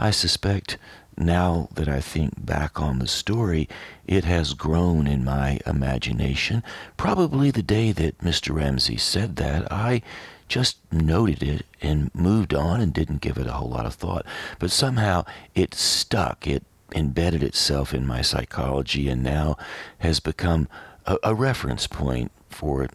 [0.00, 0.78] I suspect
[1.18, 3.68] now that I think back on the story,
[4.06, 6.62] it has grown in my imagination.
[6.96, 8.54] Probably the day that Mr.
[8.54, 10.00] Ramsey said that, I
[10.48, 14.24] just noted it and moved on and didn't give it a whole lot of thought.
[14.58, 16.46] But somehow it stuck.
[16.46, 19.58] It embedded itself in my psychology and now
[19.98, 20.66] has become
[21.04, 22.88] a, a reference point for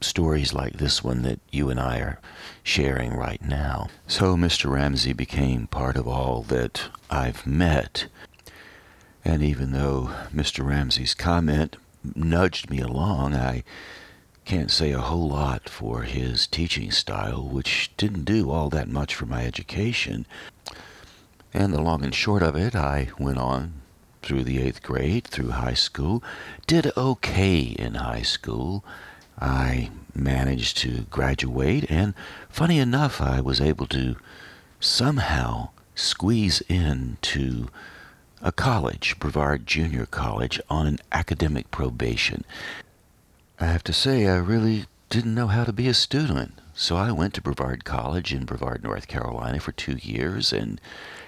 [0.00, 2.20] stories like this one that you and I are
[2.62, 3.88] sharing right now.
[4.06, 4.70] So Mr.
[4.70, 8.06] Ramsey became part of all that I've met.
[9.24, 10.64] And even though Mr.
[10.64, 11.76] Ramsey's comment
[12.14, 13.64] nudged me along, I
[14.44, 19.14] can't say a whole lot for his teaching style, which didn't do all that much
[19.14, 20.26] for my education.
[21.54, 23.80] And the long and short of it, I went on
[24.22, 26.22] through the eighth grade, through high school,
[26.66, 28.84] did okay in high school.
[29.40, 32.14] I managed to graduate, and
[32.48, 34.16] funny enough, I was able to
[34.80, 37.68] somehow squeeze into
[38.42, 42.44] a college, Brevard Junior College, on an academic probation.
[43.58, 46.60] I have to say, I really didn't know how to be a student.
[46.74, 50.80] So I went to Brevard College in Brevard, North Carolina for two years and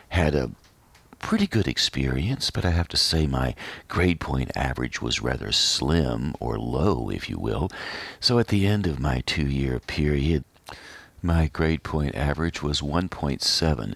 [0.08, 0.50] had a
[1.18, 3.54] pretty good experience, but I have to say my
[3.88, 7.68] grade point average was rather slim or low, if you will.
[8.20, 10.44] So at the end of my two year period,
[11.22, 13.94] my grade point average was 1.7.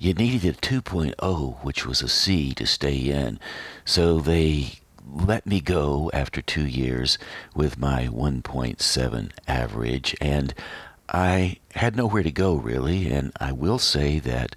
[0.00, 3.40] You needed a 2.0, which was a C, to stay in.
[3.84, 4.78] So they
[5.10, 7.18] let me go after two years
[7.54, 10.54] with my 1.7 average, and
[11.08, 13.10] I had nowhere to go really.
[13.10, 14.54] And I will say that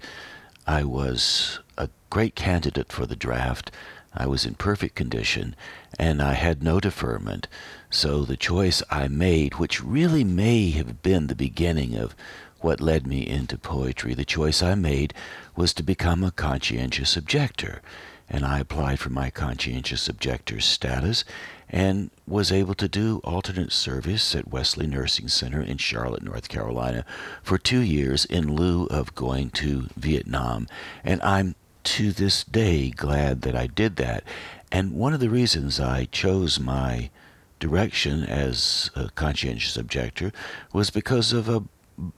[0.66, 3.70] I was a great candidate for the draft.
[4.14, 5.56] I was in perfect condition,
[5.98, 7.48] and I had no deferment.
[7.90, 12.14] So the choice I made, which really may have been the beginning of
[12.60, 15.14] what led me into poetry, the choice I made
[15.56, 17.82] was to become a conscientious objector.
[18.28, 21.24] And I applied for my conscientious objector status
[21.68, 27.04] and was able to do alternate service at Wesley Nursing Center in Charlotte, North Carolina
[27.42, 30.68] for two years in lieu of going to Vietnam.
[31.02, 31.54] And I'm
[31.84, 34.24] to this day glad that I did that.
[34.70, 37.10] And one of the reasons I chose my
[37.58, 40.32] direction as a conscientious objector
[40.72, 41.64] was because of a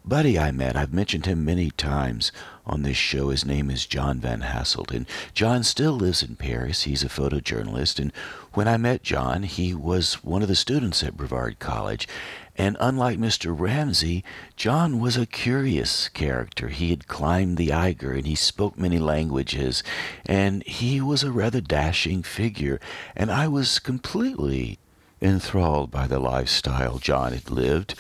[0.05, 0.77] buddy I met.
[0.77, 2.33] I've mentioned him many times
[2.65, 3.29] on this show.
[3.29, 4.91] His name is John Van Hasselt.
[4.93, 6.85] And John still lives in Paris.
[6.85, 7.99] He's a photojournalist.
[7.99, 8.13] And
[8.53, 12.09] when I met John, he was one of the students at Brevard College.
[12.57, 13.59] And unlike Mr.
[13.59, 14.23] Ramsey,
[14.57, 16.69] John was a curious character.
[16.69, 19.83] He had climbed the Eiger and he spoke many languages,
[20.25, 22.81] and he was a rather dashing figure.
[23.17, 24.79] And I was completely
[25.21, 27.95] enthralled by the lifestyle John had lived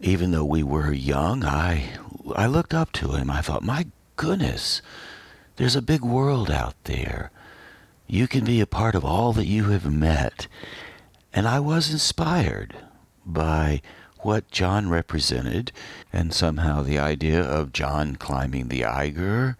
[0.00, 1.90] even though we were young, I
[2.34, 3.30] I looked up to him.
[3.30, 4.80] I thought, my goodness,
[5.56, 7.30] there's a big world out there.
[8.06, 10.46] You can be a part of all that you have met.
[11.32, 12.76] And I was inspired
[13.32, 13.80] by
[14.20, 15.70] what John represented,
[16.12, 19.56] and somehow the idea of John climbing the Eiger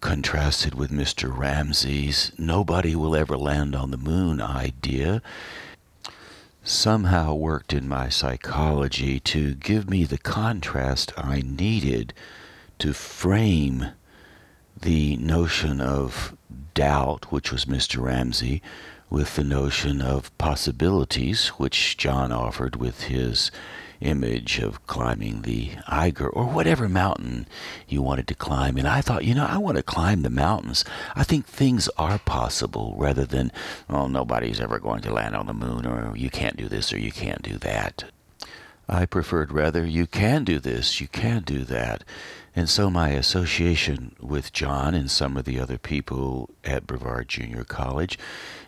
[0.00, 1.36] contrasted with Mr.
[1.36, 5.20] Ramsey's nobody will ever land on the moon idea
[6.62, 12.12] somehow worked in my psychology to give me the contrast I needed
[12.78, 13.88] to frame
[14.80, 16.36] the notion of
[16.74, 18.02] doubt, which was Mr.
[18.02, 18.62] Ramsey,
[19.10, 23.50] with the notion of possibilities, which John offered with his
[24.00, 27.46] image of climbing the Eiger or whatever mountain
[27.86, 28.78] you wanted to climb.
[28.78, 30.84] And I thought, you know, I want to climb the mountains.
[31.14, 33.52] I think things are possible rather than,
[33.88, 36.98] oh, nobody's ever going to land on the moon or you can't do this or
[36.98, 38.04] you can't do that.
[38.88, 42.02] I preferred rather, you can do this, you can do that.
[42.60, 47.64] And so my association with John and some of the other people at Brevard Junior
[47.64, 48.18] College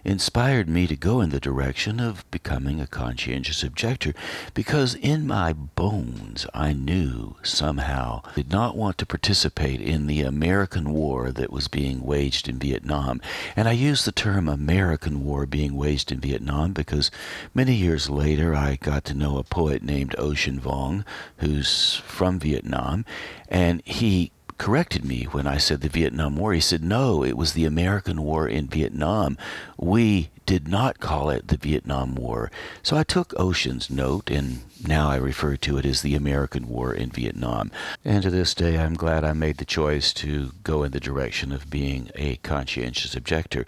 [0.03, 4.15] inspired me to go in the direction of becoming a conscientious objector
[4.55, 10.23] because in my bones I knew somehow I did not want to participate in the
[10.23, 13.21] American war that was being waged in Vietnam.
[13.55, 17.11] And I use the term American war being waged in Vietnam because
[17.55, 21.05] many years later I got to know a poet named Ocean Vuong
[21.37, 23.05] who's from Vietnam
[23.53, 26.53] and he corrected me when I said the Vietnam War.
[26.53, 29.37] He said, no, it was the American War in Vietnam.
[29.77, 32.51] We did not call it the Vietnam War.
[32.83, 36.93] So I took Ocean's note, and now I refer to it as the American War
[36.95, 37.71] in Vietnam.
[38.05, 41.51] And to this day, I'm glad I made the choice to go in the direction
[41.51, 43.67] of being a conscientious objector.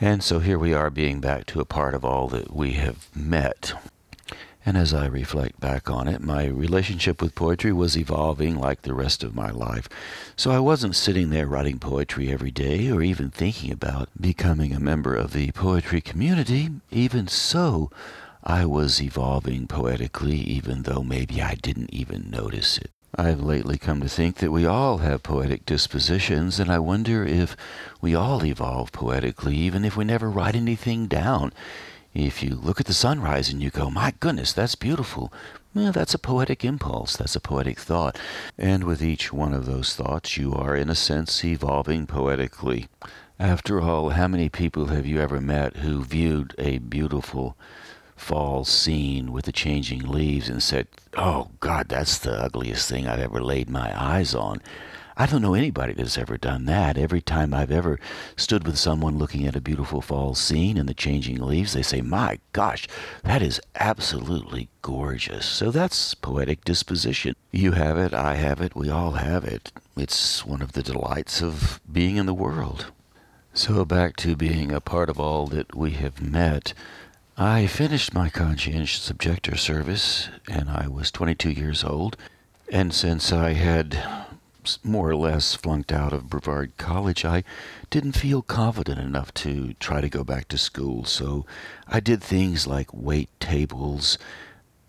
[0.00, 3.08] And so here we are being back to a part of all that we have
[3.14, 3.74] met.
[4.64, 8.94] And as I reflect back on it, my relationship with poetry was evolving like the
[8.94, 9.88] rest of my life.
[10.36, 14.80] So I wasn't sitting there writing poetry every day or even thinking about becoming a
[14.80, 16.68] member of the poetry community.
[16.92, 17.90] Even so,
[18.44, 22.90] I was evolving poetically, even though maybe I didn't even notice it.
[23.14, 27.56] I've lately come to think that we all have poetic dispositions, and I wonder if
[28.00, 31.52] we all evolve poetically, even if we never write anything down.
[32.14, 35.32] If you look at the sunrise and you go, my goodness, that's beautiful,
[35.74, 38.18] well, that's a poetic impulse, that's a poetic thought.
[38.58, 42.88] And with each one of those thoughts, you are, in a sense, evolving poetically.
[43.38, 47.56] After all, how many people have you ever met who viewed a beautiful
[48.14, 53.18] fall scene with the changing leaves and said, Oh, God, that's the ugliest thing I've
[53.18, 54.60] ever laid my eyes on.
[55.16, 56.96] I don't know anybody that's ever done that.
[56.96, 58.00] Every time I've ever
[58.36, 62.00] stood with someone looking at a beautiful fall scene and the changing leaves, they say,
[62.00, 62.88] My gosh,
[63.22, 65.44] that is absolutely gorgeous.
[65.44, 67.36] So that's poetic disposition.
[67.50, 69.70] You have it, I have it, we all have it.
[69.96, 72.86] It's one of the delights of being in the world.
[73.54, 76.72] So back to being a part of all that we have met.
[77.36, 82.16] I finished my conscientious objector service and I was 22 years old.
[82.70, 83.98] And since I had
[84.84, 87.44] more or less flunked out of Brevard College, I
[87.90, 91.04] didn't feel confident enough to try to go back to school.
[91.04, 91.46] So
[91.88, 94.18] I did things like wait tables.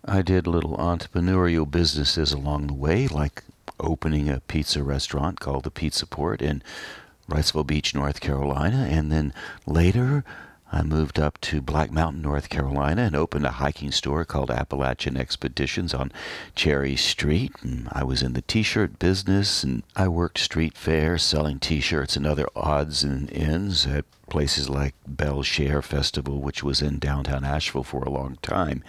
[0.04, 3.42] I did little entrepreneurial businesses along the way, like
[3.80, 6.62] opening a pizza restaurant called the Pizza Port in
[7.28, 8.86] Wrightsville Beach, North Carolina.
[8.90, 9.32] And then
[9.66, 10.24] later,
[10.74, 15.16] I moved up to Black Mountain, North Carolina, and opened a hiking store called Appalachian
[15.16, 16.10] Expeditions on
[16.56, 17.52] Cherry Street.
[17.62, 22.26] And I was in the t-shirt business, and I worked street fair selling t-shirts and
[22.26, 27.84] other odds and ends at places like Bele Chere Festival, which was in downtown Asheville
[27.84, 28.82] for a long time.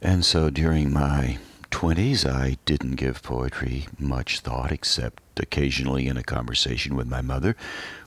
[0.00, 1.38] And so during my
[1.72, 7.56] 20s, I didn't give poetry much thought except occasionally in a conversation with my mother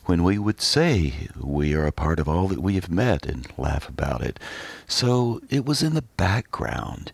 [0.05, 3.47] when we would say we are a part of all that we have met and
[3.57, 4.39] laugh about it.
[4.87, 7.11] So it was in the background.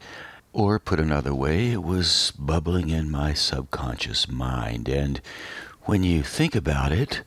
[0.53, 4.89] Or, put another way, it was bubbling in my subconscious mind.
[4.89, 5.21] And
[5.83, 7.23] when you think about it,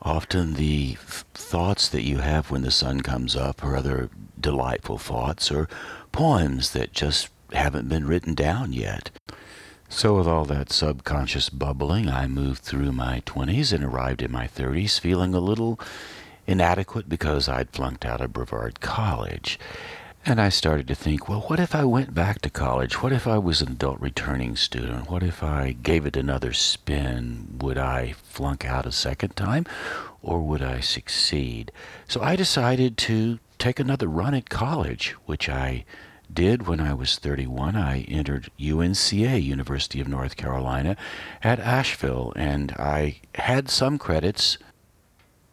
[0.00, 0.96] often the
[1.34, 4.08] thoughts that you have when the sun comes up are other
[4.40, 5.68] delightful thoughts or
[6.12, 9.10] poems that just haven't been written down yet.
[9.88, 14.46] So, with all that subconscious bubbling, I moved through my 20s and arrived in my
[14.48, 15.78] 30s feeling a little
[16.46, 19.58] inadequate because I'd flunked out of Brevard College.
[20.24, 23.02] And I started to think, well, what if I went back to college?
[23.02, 25.10] What if I was an adult returning student?
[25.10, 27.56] What if I gave it another spin?
[27.58, 29.66] Would I flunk out a second time
[30.22, 31.72] or would I succeed?
[32.06, 35.84] So I decided to take another run at college, which I
[36.32, 37.76] did when I was 31.
[37.76, 40.96] I entered UNCA, University of North Carolina,
[41.42, 44.58] at Asheville, and I had some credits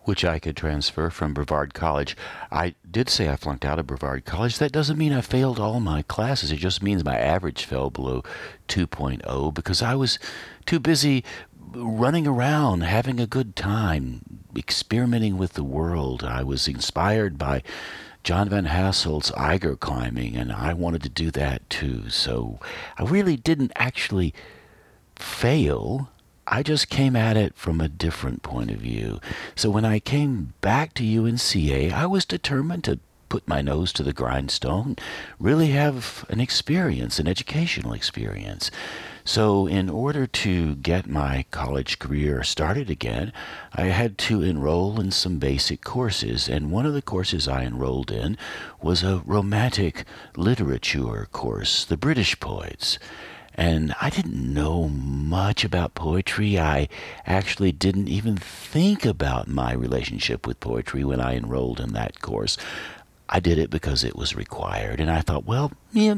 [0.03, 2.17] which I could transfer from Brevard College.
[2.51, 4.57] I did say I flunked out of Brevard College.
[4.57, 6.51] That doesn't mean I failed all my classes.
[6.51, 8.23] It just means my average fell below
[8.69, 10.17] 2.0 because I was
[10.65, 11.23] too busy
[11.73, 14.21] running around, having a good time,
[14.55, 16.23] experimenting with the world.
[16.23, 17.61] I was inspired by
[18.23, 22.09] John Van Hasselt's Eiger climbing, and I wanted to do that too.
[22.09, 22.59] So
[22.97, 24.33] I really didn't actually
[25.15, 26.09] fail.
[26.45, 29.19] I just came at it from a different point of view.
[29.55, 32.99] So when I came back to UNCA, I was determined to
[33.29, 34.95] put my nose to the grindstone,
[35.39, 38.71] really have an experience, an educational experience.
[39.29, 43.31] So, in order to get my college career started again,
[43.71, 46.49] I had to enroll in some basic courses.
[46.49, 48.39] And one of the courses I enrolled in
[48.81, 50.05] was a romantic
[50.35, 52.97] literature course, the British poets.
[53.53, 56.57] And I didn't know much about poetry.
[56.57, 56.89] I
[57.27, 62.57] actually didn't even think about my relationship with poetry when I enrolled in that course.
[63.29, 64.99] I did it because it was required.
[64.99, 66.15] And I thought, well, yeah,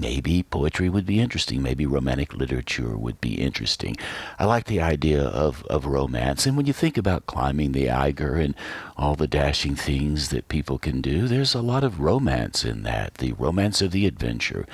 [0.00, 1.62] maybe poetry would be interesting.
[1.62, 3.96] Maybe romantic literature would be interesting.
[4.38, 6.46] I like the idea of, of romance.
[6.46, 8.54] And when you think about climbing the Eiger and
[8.96, 13.14] all the dashing things that people can do, there's a lot of romance in that,
[13.14, 14.66] the romance of the adventure.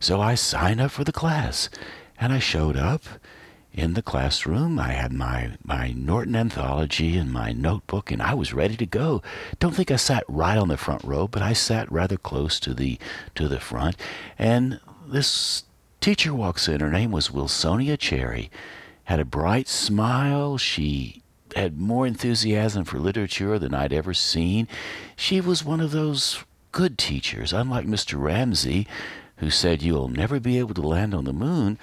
[0.00, 1.68] So I signed up for the class
[2.18, 3.02] and I showed up
[3.76, 4.78] in the classroom.
[4.78, 9.22] I had my, my Norton anthology and my notebook, and I was ready to go.
[9.60, 12.72] Don't think I sat right on the front row, but I sat rather close to
[12.72, 12.98] the
[13.34, 13.96] to the front.
[14.38, 15.64] And this
[16.00, 16.80] teacher walks in.
[16.80, 18.50] Her name was Wilsonia Cherry.
[19.04, 20.56] Had a bright smile.
[20.56, 21.22] She
[21.54, 24.68] had more enthusiasm for literature than I'd ever seen.
[25.16, 28.20] She was one of those good teachers, unlike Mr.
[28.20, 28.86] Ramsey,
[29.36, 31.78] who said you'll never be able to land on the moon.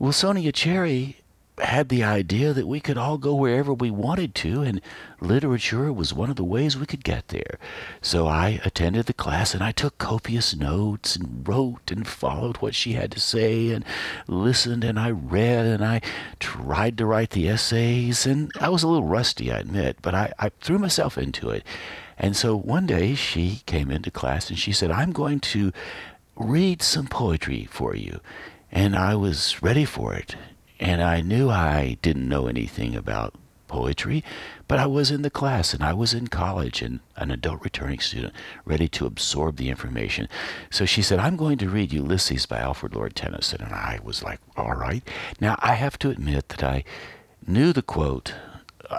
[0.00, 1.16] Wilsonia Cherry
[1.58, 4.80] had the idea that we could all go wherever we wanted to, and
[5.20, 7.58] literature was one of the ways we could get there.
[8.02, 12.74] So I attended the class and I took copious notes and wrote and followed what
[12.74, 13.84] she had to say and
[14.28, 16.02] listened and I read and I
[16.40, 18.26] tried to write the essays.
[18.26, 21.64] And I was a little rusty, I admit, but I, I threw myself into it.
[22.18, 25.72] And so one day she came into class and she said, I'm going to
[26.36, 28.20] read some poetry for you.
[28.70, 30.36] And I was ready for it
[30.78, 33.34] and I knew I didn't know anything about
[33.68, 34.22] poetry,
[34.68, 37.98] but I was in the class and I was in college and an adult returning
[37.98, 38.32] student
[38.64, 40.28] ready to absorb the information.
[40.70, 43.62] So she said, I'm going to read Ulysses by Alfred Lord Tennyson.
[43.62, 45.06] And I was like, all right.
[45.40, 46.84] Now, I have to admit that I
[47.46, 48.34] knew the quote,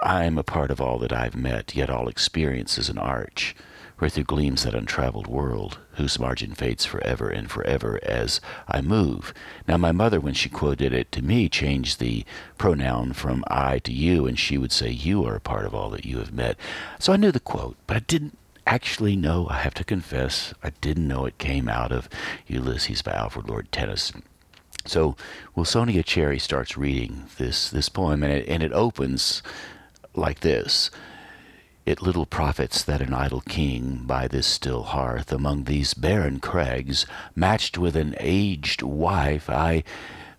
[0.02, 3.56] I am a part of all that I've met, yet all experience is an arch
[3.98, 9.34] where through gleams that untraveled world, whose margin fades forever and forever as I move.
[9.66, 12.24] Now, my mother, when she quoted it to me, changed the
[12.56, 15.90] pronoun from I to you, and she would say, You are a part of all
[15.90, 16.56] that you have met.
[16.98, 20.70] So I knew the quote, but I didn't actually know, I have to confess, I
[20.80, 22.08] didn't know it came out of
[22.46, 24.22] Ulysses by Alfred Lord Tennyson.
[24.84, 25.16] So
[25.56, 29.42] Wilsonia Cherry starts reading this, this poem, and it, and it opens
[30.14, 30.90] like this.
[31.88, 37.06] It little profits that an idle king by this still hearth among these barren crags,
[37.34, 39.84] matched with an aged wife, I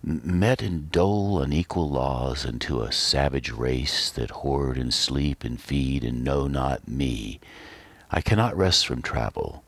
[0.00, 6.04] met and dole unequal laws unto a savage race that hoard and sleep and feed
[6.04, 7.40] and know not me.
[8.12, 9.64] I cannot rest from travel.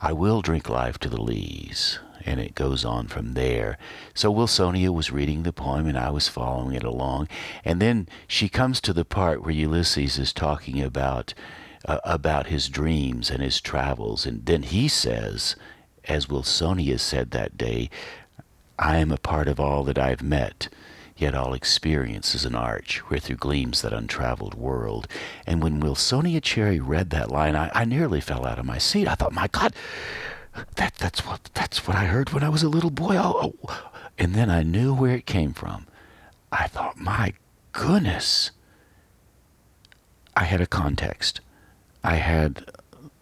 [0.00, 3.78] I will drink life to the lees and it goes on from there.
[4.14, 7.28] So Wilsonia was reading the poem and I was following it along.
[7.64, 11.34] And then she comes to the part where Ulysses is talking about
[11.84, 15.54] uh, about his dreams and his travels and then he says
[16.08, 17.90] as Wilsonia said that day,
[18.78, 20.68] I am a part of all that I've met.
[21.16, 25.08] Yet all experience is an arch where through gleams that untraveled world.
[25.46, 29.08] And when Wilsonia Cherry read that line, I, I nearly fell out of my seat.
[29.08, 29.74] I thought, my God,
[30.76, 33.16] that that's what that's what I heard when I was a little boy.
[33.16, 35.86] Oh, oh, and then I knew where it came from.
[36.50, 37.34] I thought, my
[37.72, 38.50] goodness.
[40.36, 41.40] I had a context.
[42.04, 42.64] I had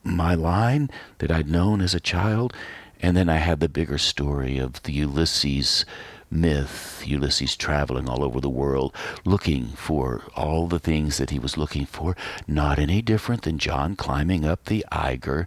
[0.04, 2.52] my line that I'd known as a child,
[3.00, 5.84] and then I had the bigger story of the Ulysses
[6.30, 11.56] myth, Ulysses traveling all over the world, looking for all the things that he was
[11.56, 12.16] looking for,
[12.46, 15.46] not any different than John climbing up the Eiger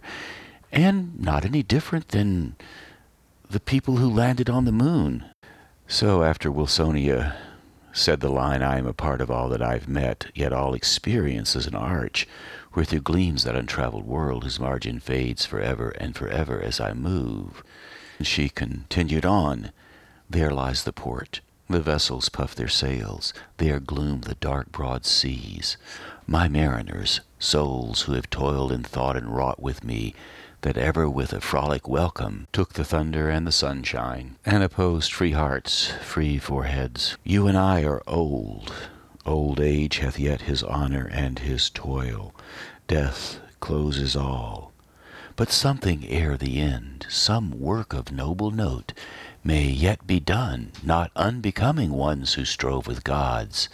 [0.72, 2.56] and not any different than
[3.48, 5.24] the people who landed on the moon.
[5.88, 7.36] So after Wilsonia
[7.92, 11.56] said the line, I am a part of all that I've met, yet all experience
[11.56, 12.28] is an arch,
[12.72, 17.64] where through gleams that untraveled world whose margin fades forever and forever as I move.
[18.18, 19.72] And she continued on,
[20.28, 21.40] There lies the port.
[21.68, 25.76] The vessels puff their sails, there gloom the dark broad seas.
[26.26, 30.14] My mariners, souls who have toiled and thought and wrought with me,
[30.62, 35.32] that ever with a frolic welcome took the thunder and the sunshine, and opposed free
[35.32, 37.16] hearts, free foreheads.
[37.24, 38.72] You and I are old.
[39.24, 42.34] Old age hath yet his honor and his toil.
[42.86, 44.72] Death closes all.
[45.36, 48.92] But something ere the end, some work of noble note,
[49.42, 53.70] may yet be done, not unbecoming ones who strove with gods.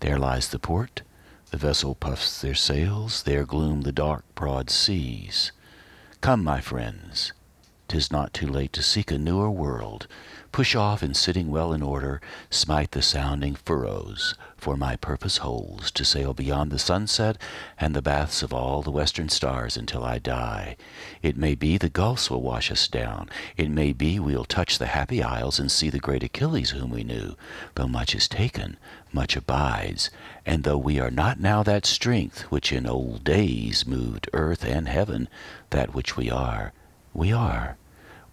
[0.00, 1.02] There lies the port.
[1.50, 5.50] The vessel puffs their sails, there gloom the dark broad seas.
[6.20, 7.32] Come, my friends,
[7.86, 10.08] 'tis not too late to seek a newer world.
[10.50, 15.90] Push off and sitting well in order, smite the sounding furrows, for my purpose holds
[15.92, 17.38] to sail beyond the sunset
[17.78, 20.76] and the baths of all the western stars until I die.
[21.22, 23.30] It may be the gulfs will wash us down.
[23.56, 27.04] It may be we'll touch the happy isles and see the great Achilles whom we
[27.04, 27.36] knew.
[27.74, 28.76] Though much is taken,
[29.12, 30.10] much abides,
[30.44, 34.88] and though we are not now that strength which in old days moved earth and
[34.88, 35.28] heaven,
[35.70, 36.72] that which we are,
[37.14, 37.76] we are,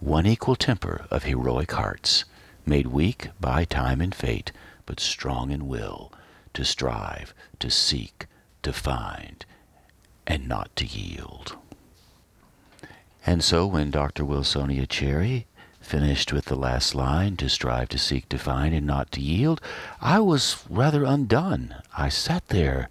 [0.00, 2.24] one equal temper of heroic hearts,
[2.66, 4.52] made weak by time and fate,
[4.84, 6.12] but strong in will,
[6.56, 8.26] to strive, to seek,
[8.62, 9.44] to find,
[10.26, 11.54] and not to yield.
[13.26, 14.24] And so when Dr.
[14.24, 15.46] Wilsonia Cherry
[15.82, 19.60] finished with the last line, to strive, to seek, to find, and not to yield,
[20.00, 21.74] I was rather undone.
[21.94, 22.88] I sat there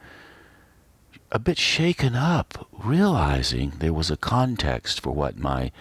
[1.31, 5.71] a bit shaken up, realizing there was a context for what my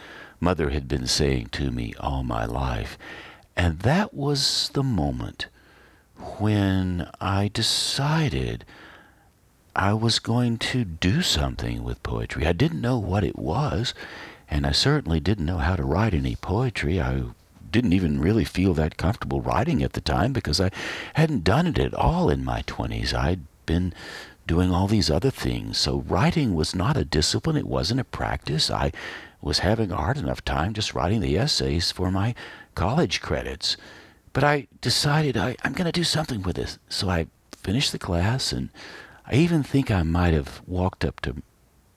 [0.41, 2.97] mother had been saying to me all my life.
[3.55, 5.49] And that was the moment
[6.41, 8.65] when I decided
[9.77, 12.47] I was going to do something with poetry.
[12.47, 13.93] I didn't know what it was,
[14.49, 17.01] and I certainly didn't know how to write any poetry.
[17.01, 17.25] I
[17.71, 20.71] didn't even really feel that comfortable writing at the time because I
[21.15, 23.13] hadn't done it at all in my 20s.
[23.13, 23.93] I'd been
[24.47, 25.79] doing all these other things.
[25.79, 28.71] So writing was not a discipline, it wasn't a practice.
[28.71, 28.93] I
[29.41, 32.35] was having a hard enough time just writing the essays for my
[32.75, 33.77] college credits.
[34.35, 36.79] But I decided I, I'm going to do something with this.
[36.91, 38.69] So I finished the class, and
[39.27, 41.37] I even think I might have walked up to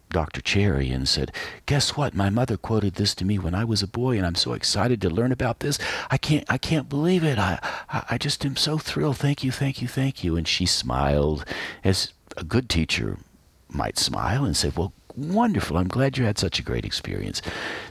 [0.09, 0.39] Dr.
[0.39, 1.33] Cherry and said,
[1.65, 2.13] "Guess what?
[2.13, 5.01] My mother quoted this to me when I was a boy, and I'm so excited
[5.01, 5.79] to learn about this.
[6.11, 7.37] I can't, I can't believe it.
[7.37, 7.59] I,
[8.09, 9.17] I just am so thrilled.
[9.17, 11.43] Thank you, thank you, thank you." And she smiled,
[11.83, 13.17] as a good teacher
[13.67, 15.75] might smile, and say, "Well, wonderful.
[15.75, 17.41] I'm glad you had such a great experience."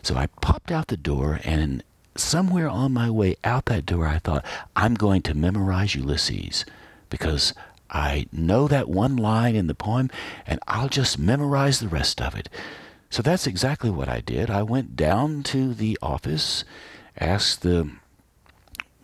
[0.02, 1.82] So I popped out the door, and
[2.18, 4.44] somewhere on my way out that door, I thought,
[4.74, 6.64] "I'm going to memorize Ulysses."
[7.08, 7.54] Because
[7.90, 10.10] I know that one line in the poem,
[10.46, 12.48] and I'll just memorize the rest of it.
[13.10, 14.50] So that's exactly what I did.
[14.50, 16.64] I went down to the office,
[17.18, 17.90] asked the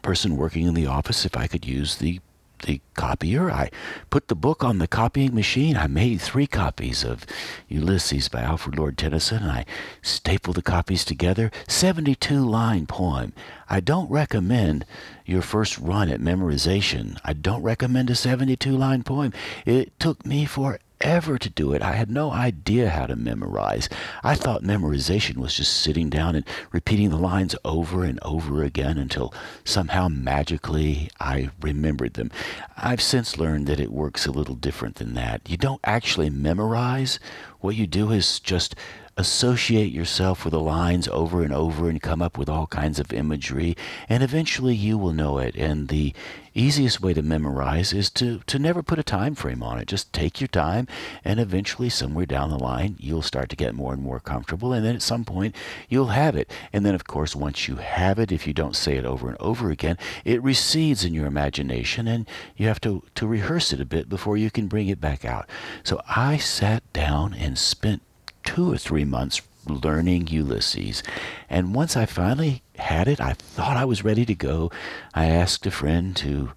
[0.02, 2.20] person working in the office if I could use the
[2.62, 3.50] the copier.
[3.50, 3.70] I
[4.10, 5.76] put the book on the copying machine.
[5.76, 7.26] I made three copies of
[7.68, 9.66] Ulysses by Alfred Lord Tennyson, and I
[10.02, 11.50] stapled the copies together.
[11.68, 13.32] 72 line poem.
[13.68, 14.84] I don't recommend
[15.24, 17.18] your first run at memorization.
[17.24, 19.32] I don't recommend a 72 line poem.
[19.64, 21.82] It took me for ever to do it.
[21.82, 23.88] I had no idea how to memorize.
[24.22, 28.98] I thought memorization was just sitting down and repeating the lines over and over again
[28.98, 29.34] until
[29.64, 32.30] somehow magically I remembered them.
[32.76, 35.42] I've since learned that it works a little different than that.
[35.48, 37.18] You don't actually memorize.
[37.60, 38.74] What you do is just
[39.16, 43.12] associate yourself with the lines over and over and come up with all kinds of
[43.12, 43.76] imagery,
[44.08, 45.54] and eventually you will know it.
[45.56, 46.14] And the
[46.54, 49.88] easiest way to memorize is to, to never put a time frame on it.
[49.88, 50.86] Just take your time,
[51.24, 54.84] and eventually, somewhere down the line, you'll start to get more and more comfortable, and
[54.84, 55.54] then at some point,
[55.88, 56.50] you'll have it.
[56.72, 59.38] And then, of course, once you have it, if you don't say it over and
[59.40, 63.86] over again, it recedes in your imagination, and you have to, to rehearse it a
[63.86, 65.48] bit before you can bring it back out.
[65.84, 68.02] So I sat down and spent
[68.44, 71.02] two or three months learning Ulysses.
[71.48, 74.70] And once I finally had it, I thought I was ready to go.
[75.14, 76.52] I asked a friend to,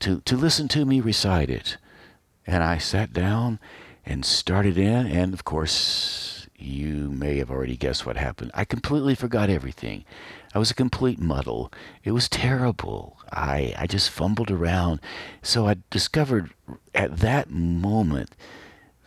[0.00, 1.76] to, to listen to me recite it.
[2.46, 3.58] And I sat down
[4.04, 8.50] and started in, and of course, you may have already guessed what happened.
[8.54, 10.04] I completely forgot everything.
[10.54, 11.72] I was a complete muddle.
[12.04, 13.18] It was terrible.
[13.32, 15.00] I, I just fumbled around.
[15.42, 16.50] So I discovered
[16.94, 18.30] at that moment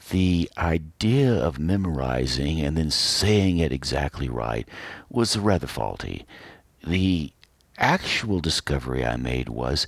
[0.09, 4.67] the idea of memorizing and then saying it exactly right
[5.09, 6.25] was rather faulty.
[6.85, 7.31] The
[7.77, 9.87] actual discovery I made was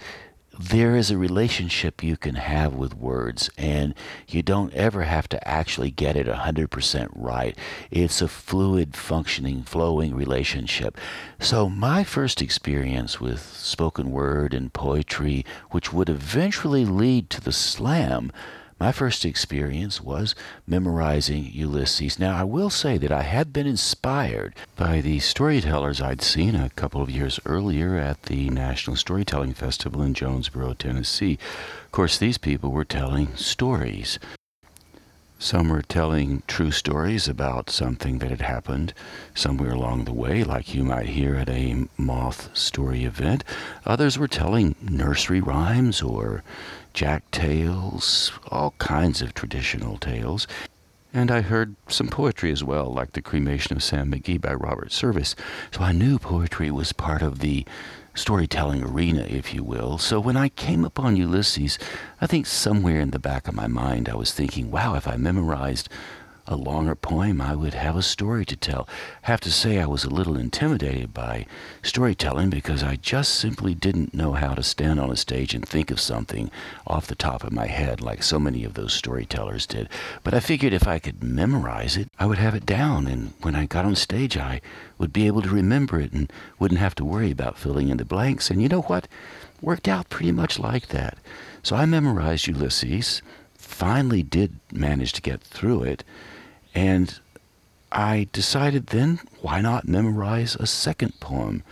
[0.57, 3.93] there is a relationship you can have with words, and
[4.28, 7.57] you don't ever have to actually get it 100% right.
[7.91, 10.97] It's a fluid, functioning, flowing relationship.
[11.39, 17.51] So, my first experience with spoken word and poetry, which would eventually lead to the
[17.51, 18.32] slam,
[18.80, 20.36] my first experience was
[20.68, 22.20] memorizing Ulysses.
[22.20, 26.70] Now, I will say that I had been inspired by the storytellers I'd seen a
[26.72, 31.40] couple of years earlier at the National Storytelling Festival in Jonesborough, Tennessee.
[31.86, 34.20] Of course, these people were telling stories.
[35.40, 38.94] Some were telling true stories about something that had happened
[39.34, 43.44] somewhere along the way, like you might hear at a moth story event.
[43.86, 46.44] Others were telling nursery rhymes or
[46.96, 50.48] jack tales, all kinds of traditional tales.
[51.14, 54.93] And I heard some poetry as well, like The Cremation of Sam McGee by Robert
[54.93, 55.36] Service.
[55.74, 57.66] So I knew poetry was part of the
[58.16, 59.98] storytelling arena, if you will.
[59.98, 61.78] So when I came upon Ulysses,
[62.22, 65.18] I think somewhere in the back of my mind I was thinking, wow, if I
[65.18, 65.89] memorized
[66.48, 68.88] a longer poem, I would have a story to tell.
[69.24, 71.48] Have to say, I was a little intimidated by
[71.82, 75.89] storytelling because I just simply didn't know how to stand on a stage and think
[75.89, 76.52] of something
[76.86, 79.89] off the top of my head like so many of those storytellers did.
[80.24, 83.56] But I figured if I could memorize it, I would have it down, and when
[83.56, 84.62] I got on stage, I
[85.00, 88.06] would be able to remember it and wouldn't have to worry about filling in the
[88.06, 88.52] blanks.
[88.52, 89.08] And you know what?
[89.62, 91.18] Worked out pretty much like that.
[91.64, 93.24] So I memorized Ulysses,
[93.56, 96.04] finally did manage to get through it
[96.76, 97.20] and
[97.92, 101.64] I decided then, why not memorize a second poem?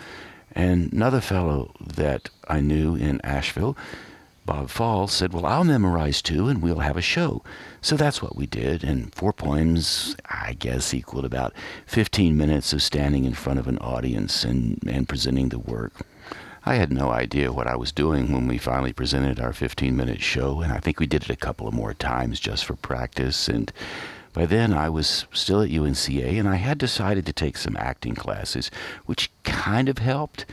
[0.56, 3.76] And another fellow that I knew in Asheville,
[4.46, 7.44] Bob Falls, said, Well, I'll memorize two and we'll have a show.
[7.82, 8.84] So that's what we did.
[8.84, 11.54] And four poems, I guess, equaled about
[11.88, 15.94] 15 minutes of standing in front of an audience and, and presenting the work.
[16.66, 20.22] I had no idea what I was doing when we finally presented our 15 minute
[20.22, 23.50] show, and I think we did it a couple of more times just for practice.
[23.50, 23.70] And
[24.34, 28.16] by then, I was still at UNCA and I had decided to take some acting
[28.16, 28.72] classes,
[29.06, 30.46] which kind of helped.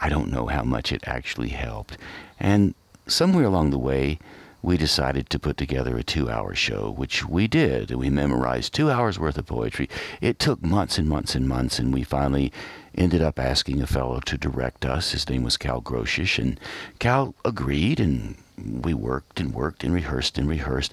[0.00, 1.98] I don't know how much it actually helped.
[2.40, 2.74] And
[3.06, 4.18] somewhere along the way,
[4.62, 7.92] we decided to put together a two hour show, which we did.
[7.92, 9.88] We memorized two hours worth of poetry.
[10.20, 12.52] It took months and months and months, and we finally
[12.94, 15.12] ended up asking a fellow to direct us.
[15.12, 16.58] His name was Cal Groshish, and
[16.98, 20.92] Cal agreed, and we worked and worked and rehearsed and rehearsed.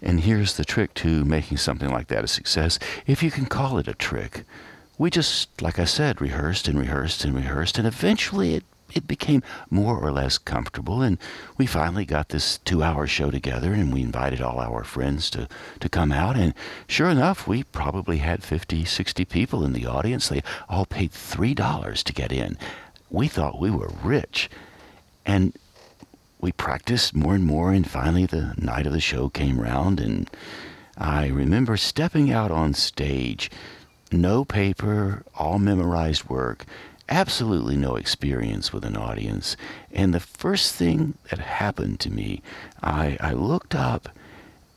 [0.00, 3.78] And here's the trick to making something like that a success, if you can call
[3.78, 4.44] it a trick.
[4.96, 9.42] We just, like I said, rehearsed and rehearsed and rehearsed, and eventually it it became
[9.70, 11.18] more or less comfortable and
[11.56, 15.48] we finally got this two hour show together and we invited all our friends to,
[15.80, 16.54] to come out and
[16.86, 20.28] sure enough we probably had 50 60 people in the audience.
[20.28, 22.56] They all paid three dollars to get in.
[23.10, 24.48] We thought we were rich.
[25.24, 25.52] And
[26.40, 30.30] we practiced more and more, and finally the night of the show came round, and
[30.96, 33.50] I remember stepping out on stage,
[34.12, 36.64] no paper, all memorized work,
[37.08, 39.56] absolutely no experience with an audience.
[39.92, 42.42] And the first thing that happened to me,
[42.82, 44.08] I, I looked up,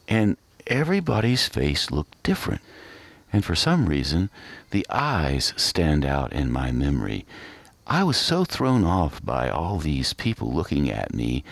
[0.07, 0.37] and
[0.67, 2.61] everybody's face looked different.
[3.33, 4.29] And for some reason,
[4.71, 7.25] the eyes stand out in my memory.
[7.87, 11.43] I was so thrown off by all these people looking at me.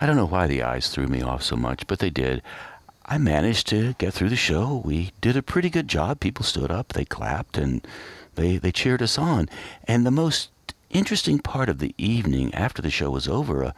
[0.00, 2.42] I don't know why the eyes threw me off so much, but they did.
[3.06, 4.82] I managed to get through the show.
[4.84, 6.20] We did a pretty good job.
[6.20, 7.86] People stood up, they clapped, and
[8.34, 9.48] they, they cheered us on.
[9.84, 10.50] And the most
[10.90, 13.74] interesting part of the evening after the show was over, a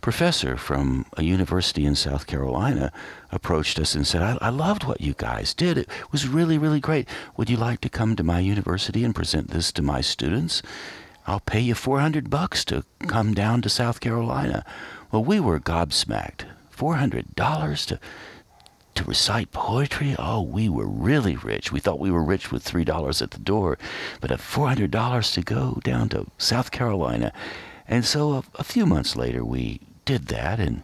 [0.00, 2.92] professor from a university in South Carolina
[3.32, 5.78] approached us and said, I, I loved what you guys did.
[5.78, 7.08] It was really, really great.
[7.36, 10.62] Would you like to come to my university and present this to my students?
[11.28, 14.64] I'll pay you 400 bucks to come down to South Carolina.
[15.12, 16.46] Well, we were gobsmacked.
[16.74, 18.00] $400 to
[18.94, 20.16] to recite poetry?
[20.18, 21.70] Oh, we were really rich.
[21.70, 23.78] We thought we were rich with $3 at the door,
[24.22, 27.32] but at $400 to go down to South Carolina.
[27.86, 30.82] And so a, a few months later, we did that, and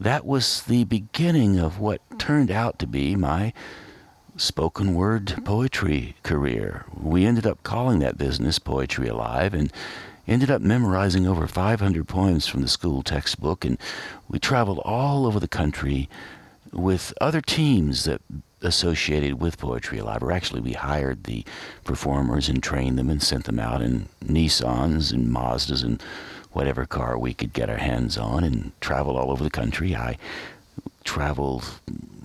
[0.00, 3.52] that was the beginning of what turned out to be my
[4.36, 6.84] spoken word poetry career.
[6.94, 9.72] We ended up calling that business Poetry Alive and
[10.28, 13.64] ended up memorizing over 500 poems from the school textbook.
[13.64, 13.78] And
[14.28, 16.08] we traveled all over the country
[16.72, 18.20] with other teams that
[18.62, 20.22] associated with Poetry Alive.
[20.22, 21.44] Or actually, we hired the
[21.84, 26.02] performers and trained them and sent them out in Nissans and Mazdas and
[26.52, 29.94] whatever car we could get our hands on and traveled all over the country.
[29.94, 30.18] I
[31.04, 31.64] traveled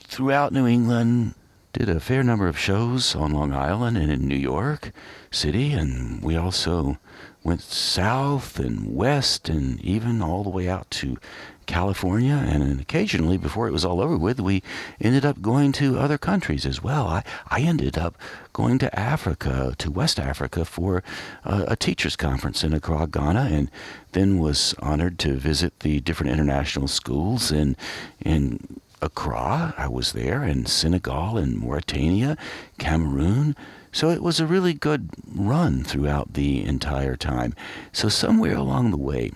[0.04, 1.36] throughout New England,
[1.74, 4.92] did a fair number of shows on Long Island and in New York
[5.32, 6.98] City, and we also
[7.44, 11.18] went south and west and even all the way out to
[11.66, 12.34] California.
[12.36, 14.62] And occasionally, before it was all over with, we
[15.00, 17.08] ended up going to other countries as well.
[17.08, 18.18] I, I ended up
[18.52, 21.02] going to Africa, to West Africa, for
[21.46, 23.72] a, a teachers' conference in Accra, Ghana, and
[24.12, 27.78] then was honored to visit the different international schools in,
[28.20, 32.38] in Accra, I was there, and Senegal and Mauritania,
[32.78, 33.56] Cameroon.
[33.92, 37.54] So it was a really good run throughout the entire time.
[37.92, 39.32] So somewhere along the way,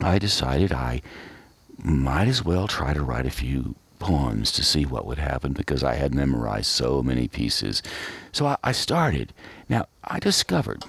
[0.00, 1.02] I decided I
[1.82, 5.82] might as well try to write a few poems to see what would happen because
[5.82, 7.82] I had memorized so many pieces.
[8.32, 9.32] So I, I started.
[9.68, 10.84] Now, I discovered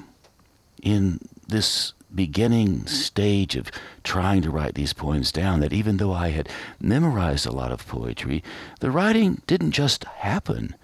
[0.81, 3.71] in this beginning stage of
[4.03, 6.49] trying to write these poems down that even though I had
[6.79, 8.43] memorized a lot of poetry,
[8.79, 10.75] the writing didn't just happen.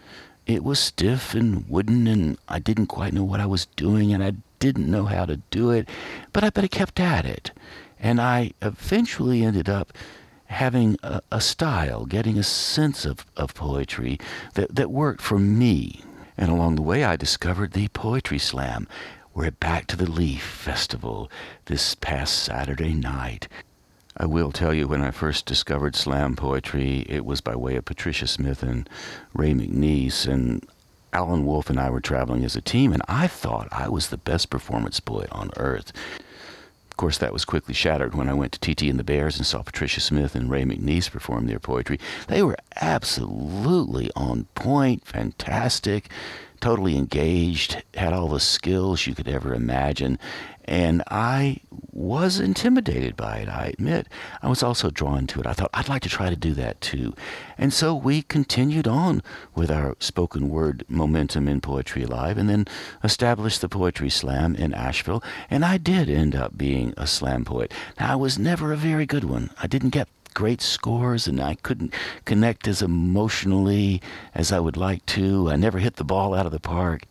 [0.45, 4.23] It was stiff and wooden, and I didn't quite know what I was doing, and
[4.23, 5.87] I didn't know how to do it,
[6.33, 7.51] but I, but I kept at it.
[7.99, 9.93] And I eventually ended up
[10.45, 14.19] having a, a style, getting a sense of, of poetry
[14.55, 16.01] that, that worked for me.
[16.37, 18.87] And along the way, I discovered the Poetry Slam,
[19.39, 21.31] we're Back to the Leaf Festival
[21.67, 23.47] this past Saturday night.
[24.17, 27.85] I will tell you, when I first discovered slam poetry, it was by way of
[27.85, 28.89] Patricia Smith and
[29.33, 30.67] Ray McNiece, and
[31.13, 34.17] Allan Wolf and I were traveling as a team, and I thought I was the
[34.17, 35.93] best performance poet on earth.
[36.91, 39.45] Of course, that was quickly shattered when I went to TT and the Bears and
[39.45, 41.97] saw Patricia Smith and Ray McNiece perform their poetry.
[42.27, 46.09] They were absolutely on point, fantastic
[46.59, 50.19] totally engaged, had all the skills you could ever imagine.
[50.65, 54.07] And I was intimidated by it, I admit.
[54.43, 55.47] I was also drawn to it.
[55.47, 57.15] I thought, I'd like to try to do that too.
[57.57, 59.23] And so we continued on
[59.55, 62.67] with our spoken word momentum in Poetry Alive and then
[63.03, 65.23] established the Poetry Slam in Asheville.
[65.49, 67.73] And I did end up being a slam poet.
[67.99, 69.49] Now, I was never a very good one.
[69.61, 71.93] I didn't get great scores and I couldn't
[72.25, 74.01] connect as emotionally
[74.33, 75.49] as I would like to.
[75.49, 77.03] I never hit the ball out of the park.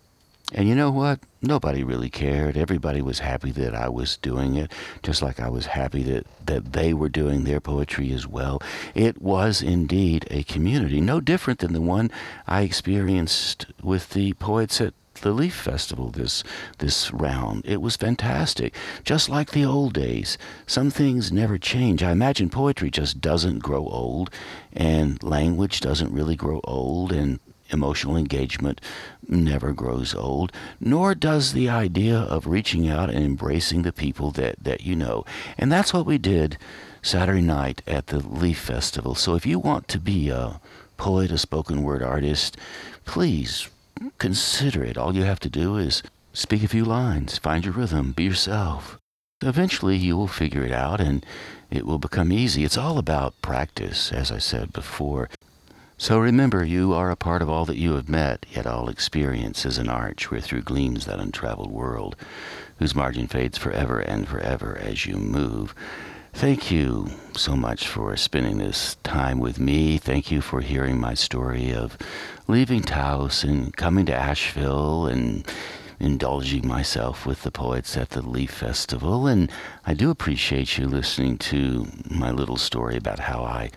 [0.54, 1.20] And you know what?
[1.42, 2.56] Nobody really cared.
[2.56, 6.72] Everybody was happy that I was doing it, just like I was happy that, that
[6.72, 8.62] they were doing their poetry as well.
[8.94, 12.10] It was indeed a community, no different than the one
[12.46, 16.44] I experienced with the poets at the Leaf Festival this
[16.78, 17.62] this round.
[17.64, 20.38] It was fantastic, just like the old days.
[20.66, 22.02] Some things never change.
[22.02, 24.30] I imagine poetry just doesn't grow old,
[24.72, 27.40] and language doesn't really grow old, and
[27.70, 28.80] emotional engagement
[29.26, 34.56] never grows old, nor does the idea of reaching out and embracing the people that,
[34.62, 35.24] that you know.
[35.56, 36.58] And that's what we did
[37.02, 39.14] Saturday night at the Leaf Festival.
[39.14, 40.60] So if you want to be a
[40.96, 42.56] poet, a spoken word artist,
[43.04, 43.68] please
[44.18, 44.96] consider it.
[44.96, 48.98] All you have to do is speak a few lines, find your rhythm, be yourself.
[49.42, 51.24] Eventually, you will figure it out and
[51.70, 52.64] it will become easy.
[52.64, 55.28] It's all about practice, as I said before.
[56.00, 59.66] So remember, you are a part of all that you have met, yet all experience
[59.66, 62.14] is an arch where through gleams that untraveled world,
[62.78, 65.74] whose margin fades forever and forever as you move.
[66.38, 69.98] Thank you so much for spending this time with me.
[69.98, 71.98] Thank you for hearing my story of
[72.46, 75.44] leaving Taos and coming to Asheville and
[75.98, 79.26] indulging myself with the poets at the Leaf Festival.
[79.26, 79.50] And
[79.84, 83.72] I do appreciate you listening to my little story about how I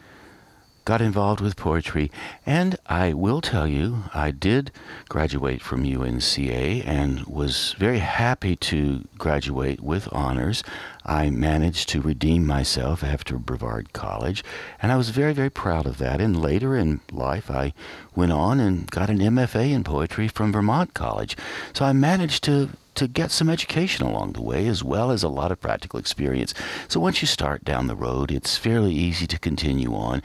[0.86, 2.12] got involved with poetry.
[2.46, 4.72] And I will tell you, I did
[5.10, 10.64] graduate from UNCA and was very happy to graduate with honors.
[11.06, 14.44] I managed to redeem myself after Brevard College,
[14.82, 16.22] and I was very, very proud of that.
[16.22, 17.74] And later in life, I
[18.16, 21.36] went on and got an MFA in poetry from Vermont College.
[21.74, 25.30] So I managed to to get some education along the way as well as a
[25.30, 26.54] lot of practical experience.
[26.88, 30.22] So once you start down the road, it's fairly easy to continue on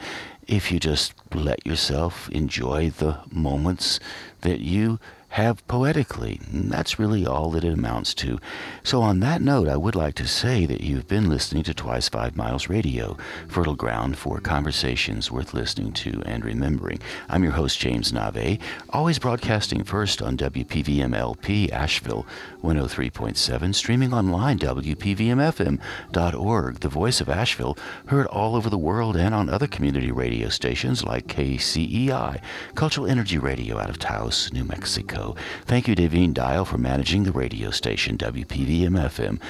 [0.46, 3.98] if you just let yourself enjoy the moments
[4.42, 4.98] that you
[5.37, 6.41] have poetically.
[6.51, 8.39] And that's really all that it amounts to.
[8.82, 12.09] So, on that note, I would like to say that you've been listening to Twice
[12.09, 17.01] Five Miles Radio, fertile ground for conversations worth listening to and remembering.
[17.28, 18.59] I'm your host, James Nave,
[18.89, 22.24] always broadcasting first on WPVMLP Asheville
[22.62, 27.76] 103.7, streaming online, WPVMFM.org, the voice of Asheville,
[28.07, 32.41] heard all over the world and on other community radio stations like KCEI,
[32.74, 35.25] Cultural Energy Radio out of Taos, New Mexico.
[35.64, 39.40] Thank you, Davine Dial, for managing the radio station WPVM FM.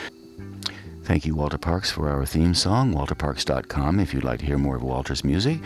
[1.04, 4.76] Thank you, Walter Parks, for our theme song, walterparks.com, if you'd like to hear more
[4.76, 5.60] of Walter's music.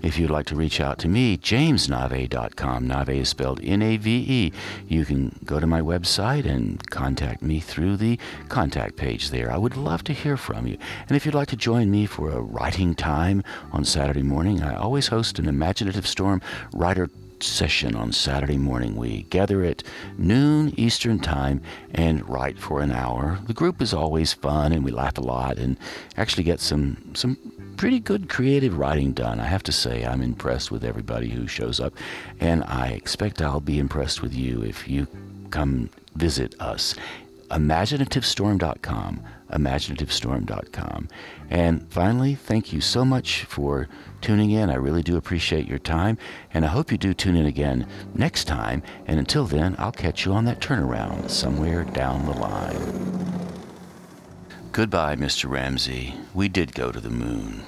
[0.00, 2.86] If you'd like to reach out to me, jamesnave.com.
[2.86, 4.52] Nave is spelled N A V E.
[4.86, 9.50] You can go to my website and contact me through the contact page there.
[9.50, 10.78] I would love to hear from you.
[11.08, 13.42] And if you'd like to join me for a writing time
[13.72, 16.40] on Saturday morning, I always host an Imaginative Storm
[16.72, 17.10] writer
[17.42, 18.96] session on Saturday morning.
[18.96, 19.82] We gather at
[20.16, 21.60] noon Eastern Time
[21.92, 23.38] and write for an hour.
[23.46, 25.76] The group is always fun and we laugh a lot and
[26.16, 27.36] actually get some some
[27.76, 29.40] pretty good creative writing done.
[29.40, 31.94] I have to say I'm impressed with everybody who shows up
[32.40, 35.06] and I expect I'll be impressed with you if you
[35.50, 36.94] come visit us.
[37.50, 41.08] imaginativestorm.com imaginativestorm.com.
[41.50, 43.88] And finally, thank you so much for
[44.20, 44.70] tuning in.
[44.70, 46.18] I really do appreciate your time,
[46.52, 48.82] and I hope you do tune in again next time.
[49.06, 53.38] And until then, I'll catch you on that turnaround somewhere down the line.
[54.72, 55.50] Goodbye, Mr.
[55.50, 56.14] Ramsey.
[56.34, 57.64] We did go to the moon.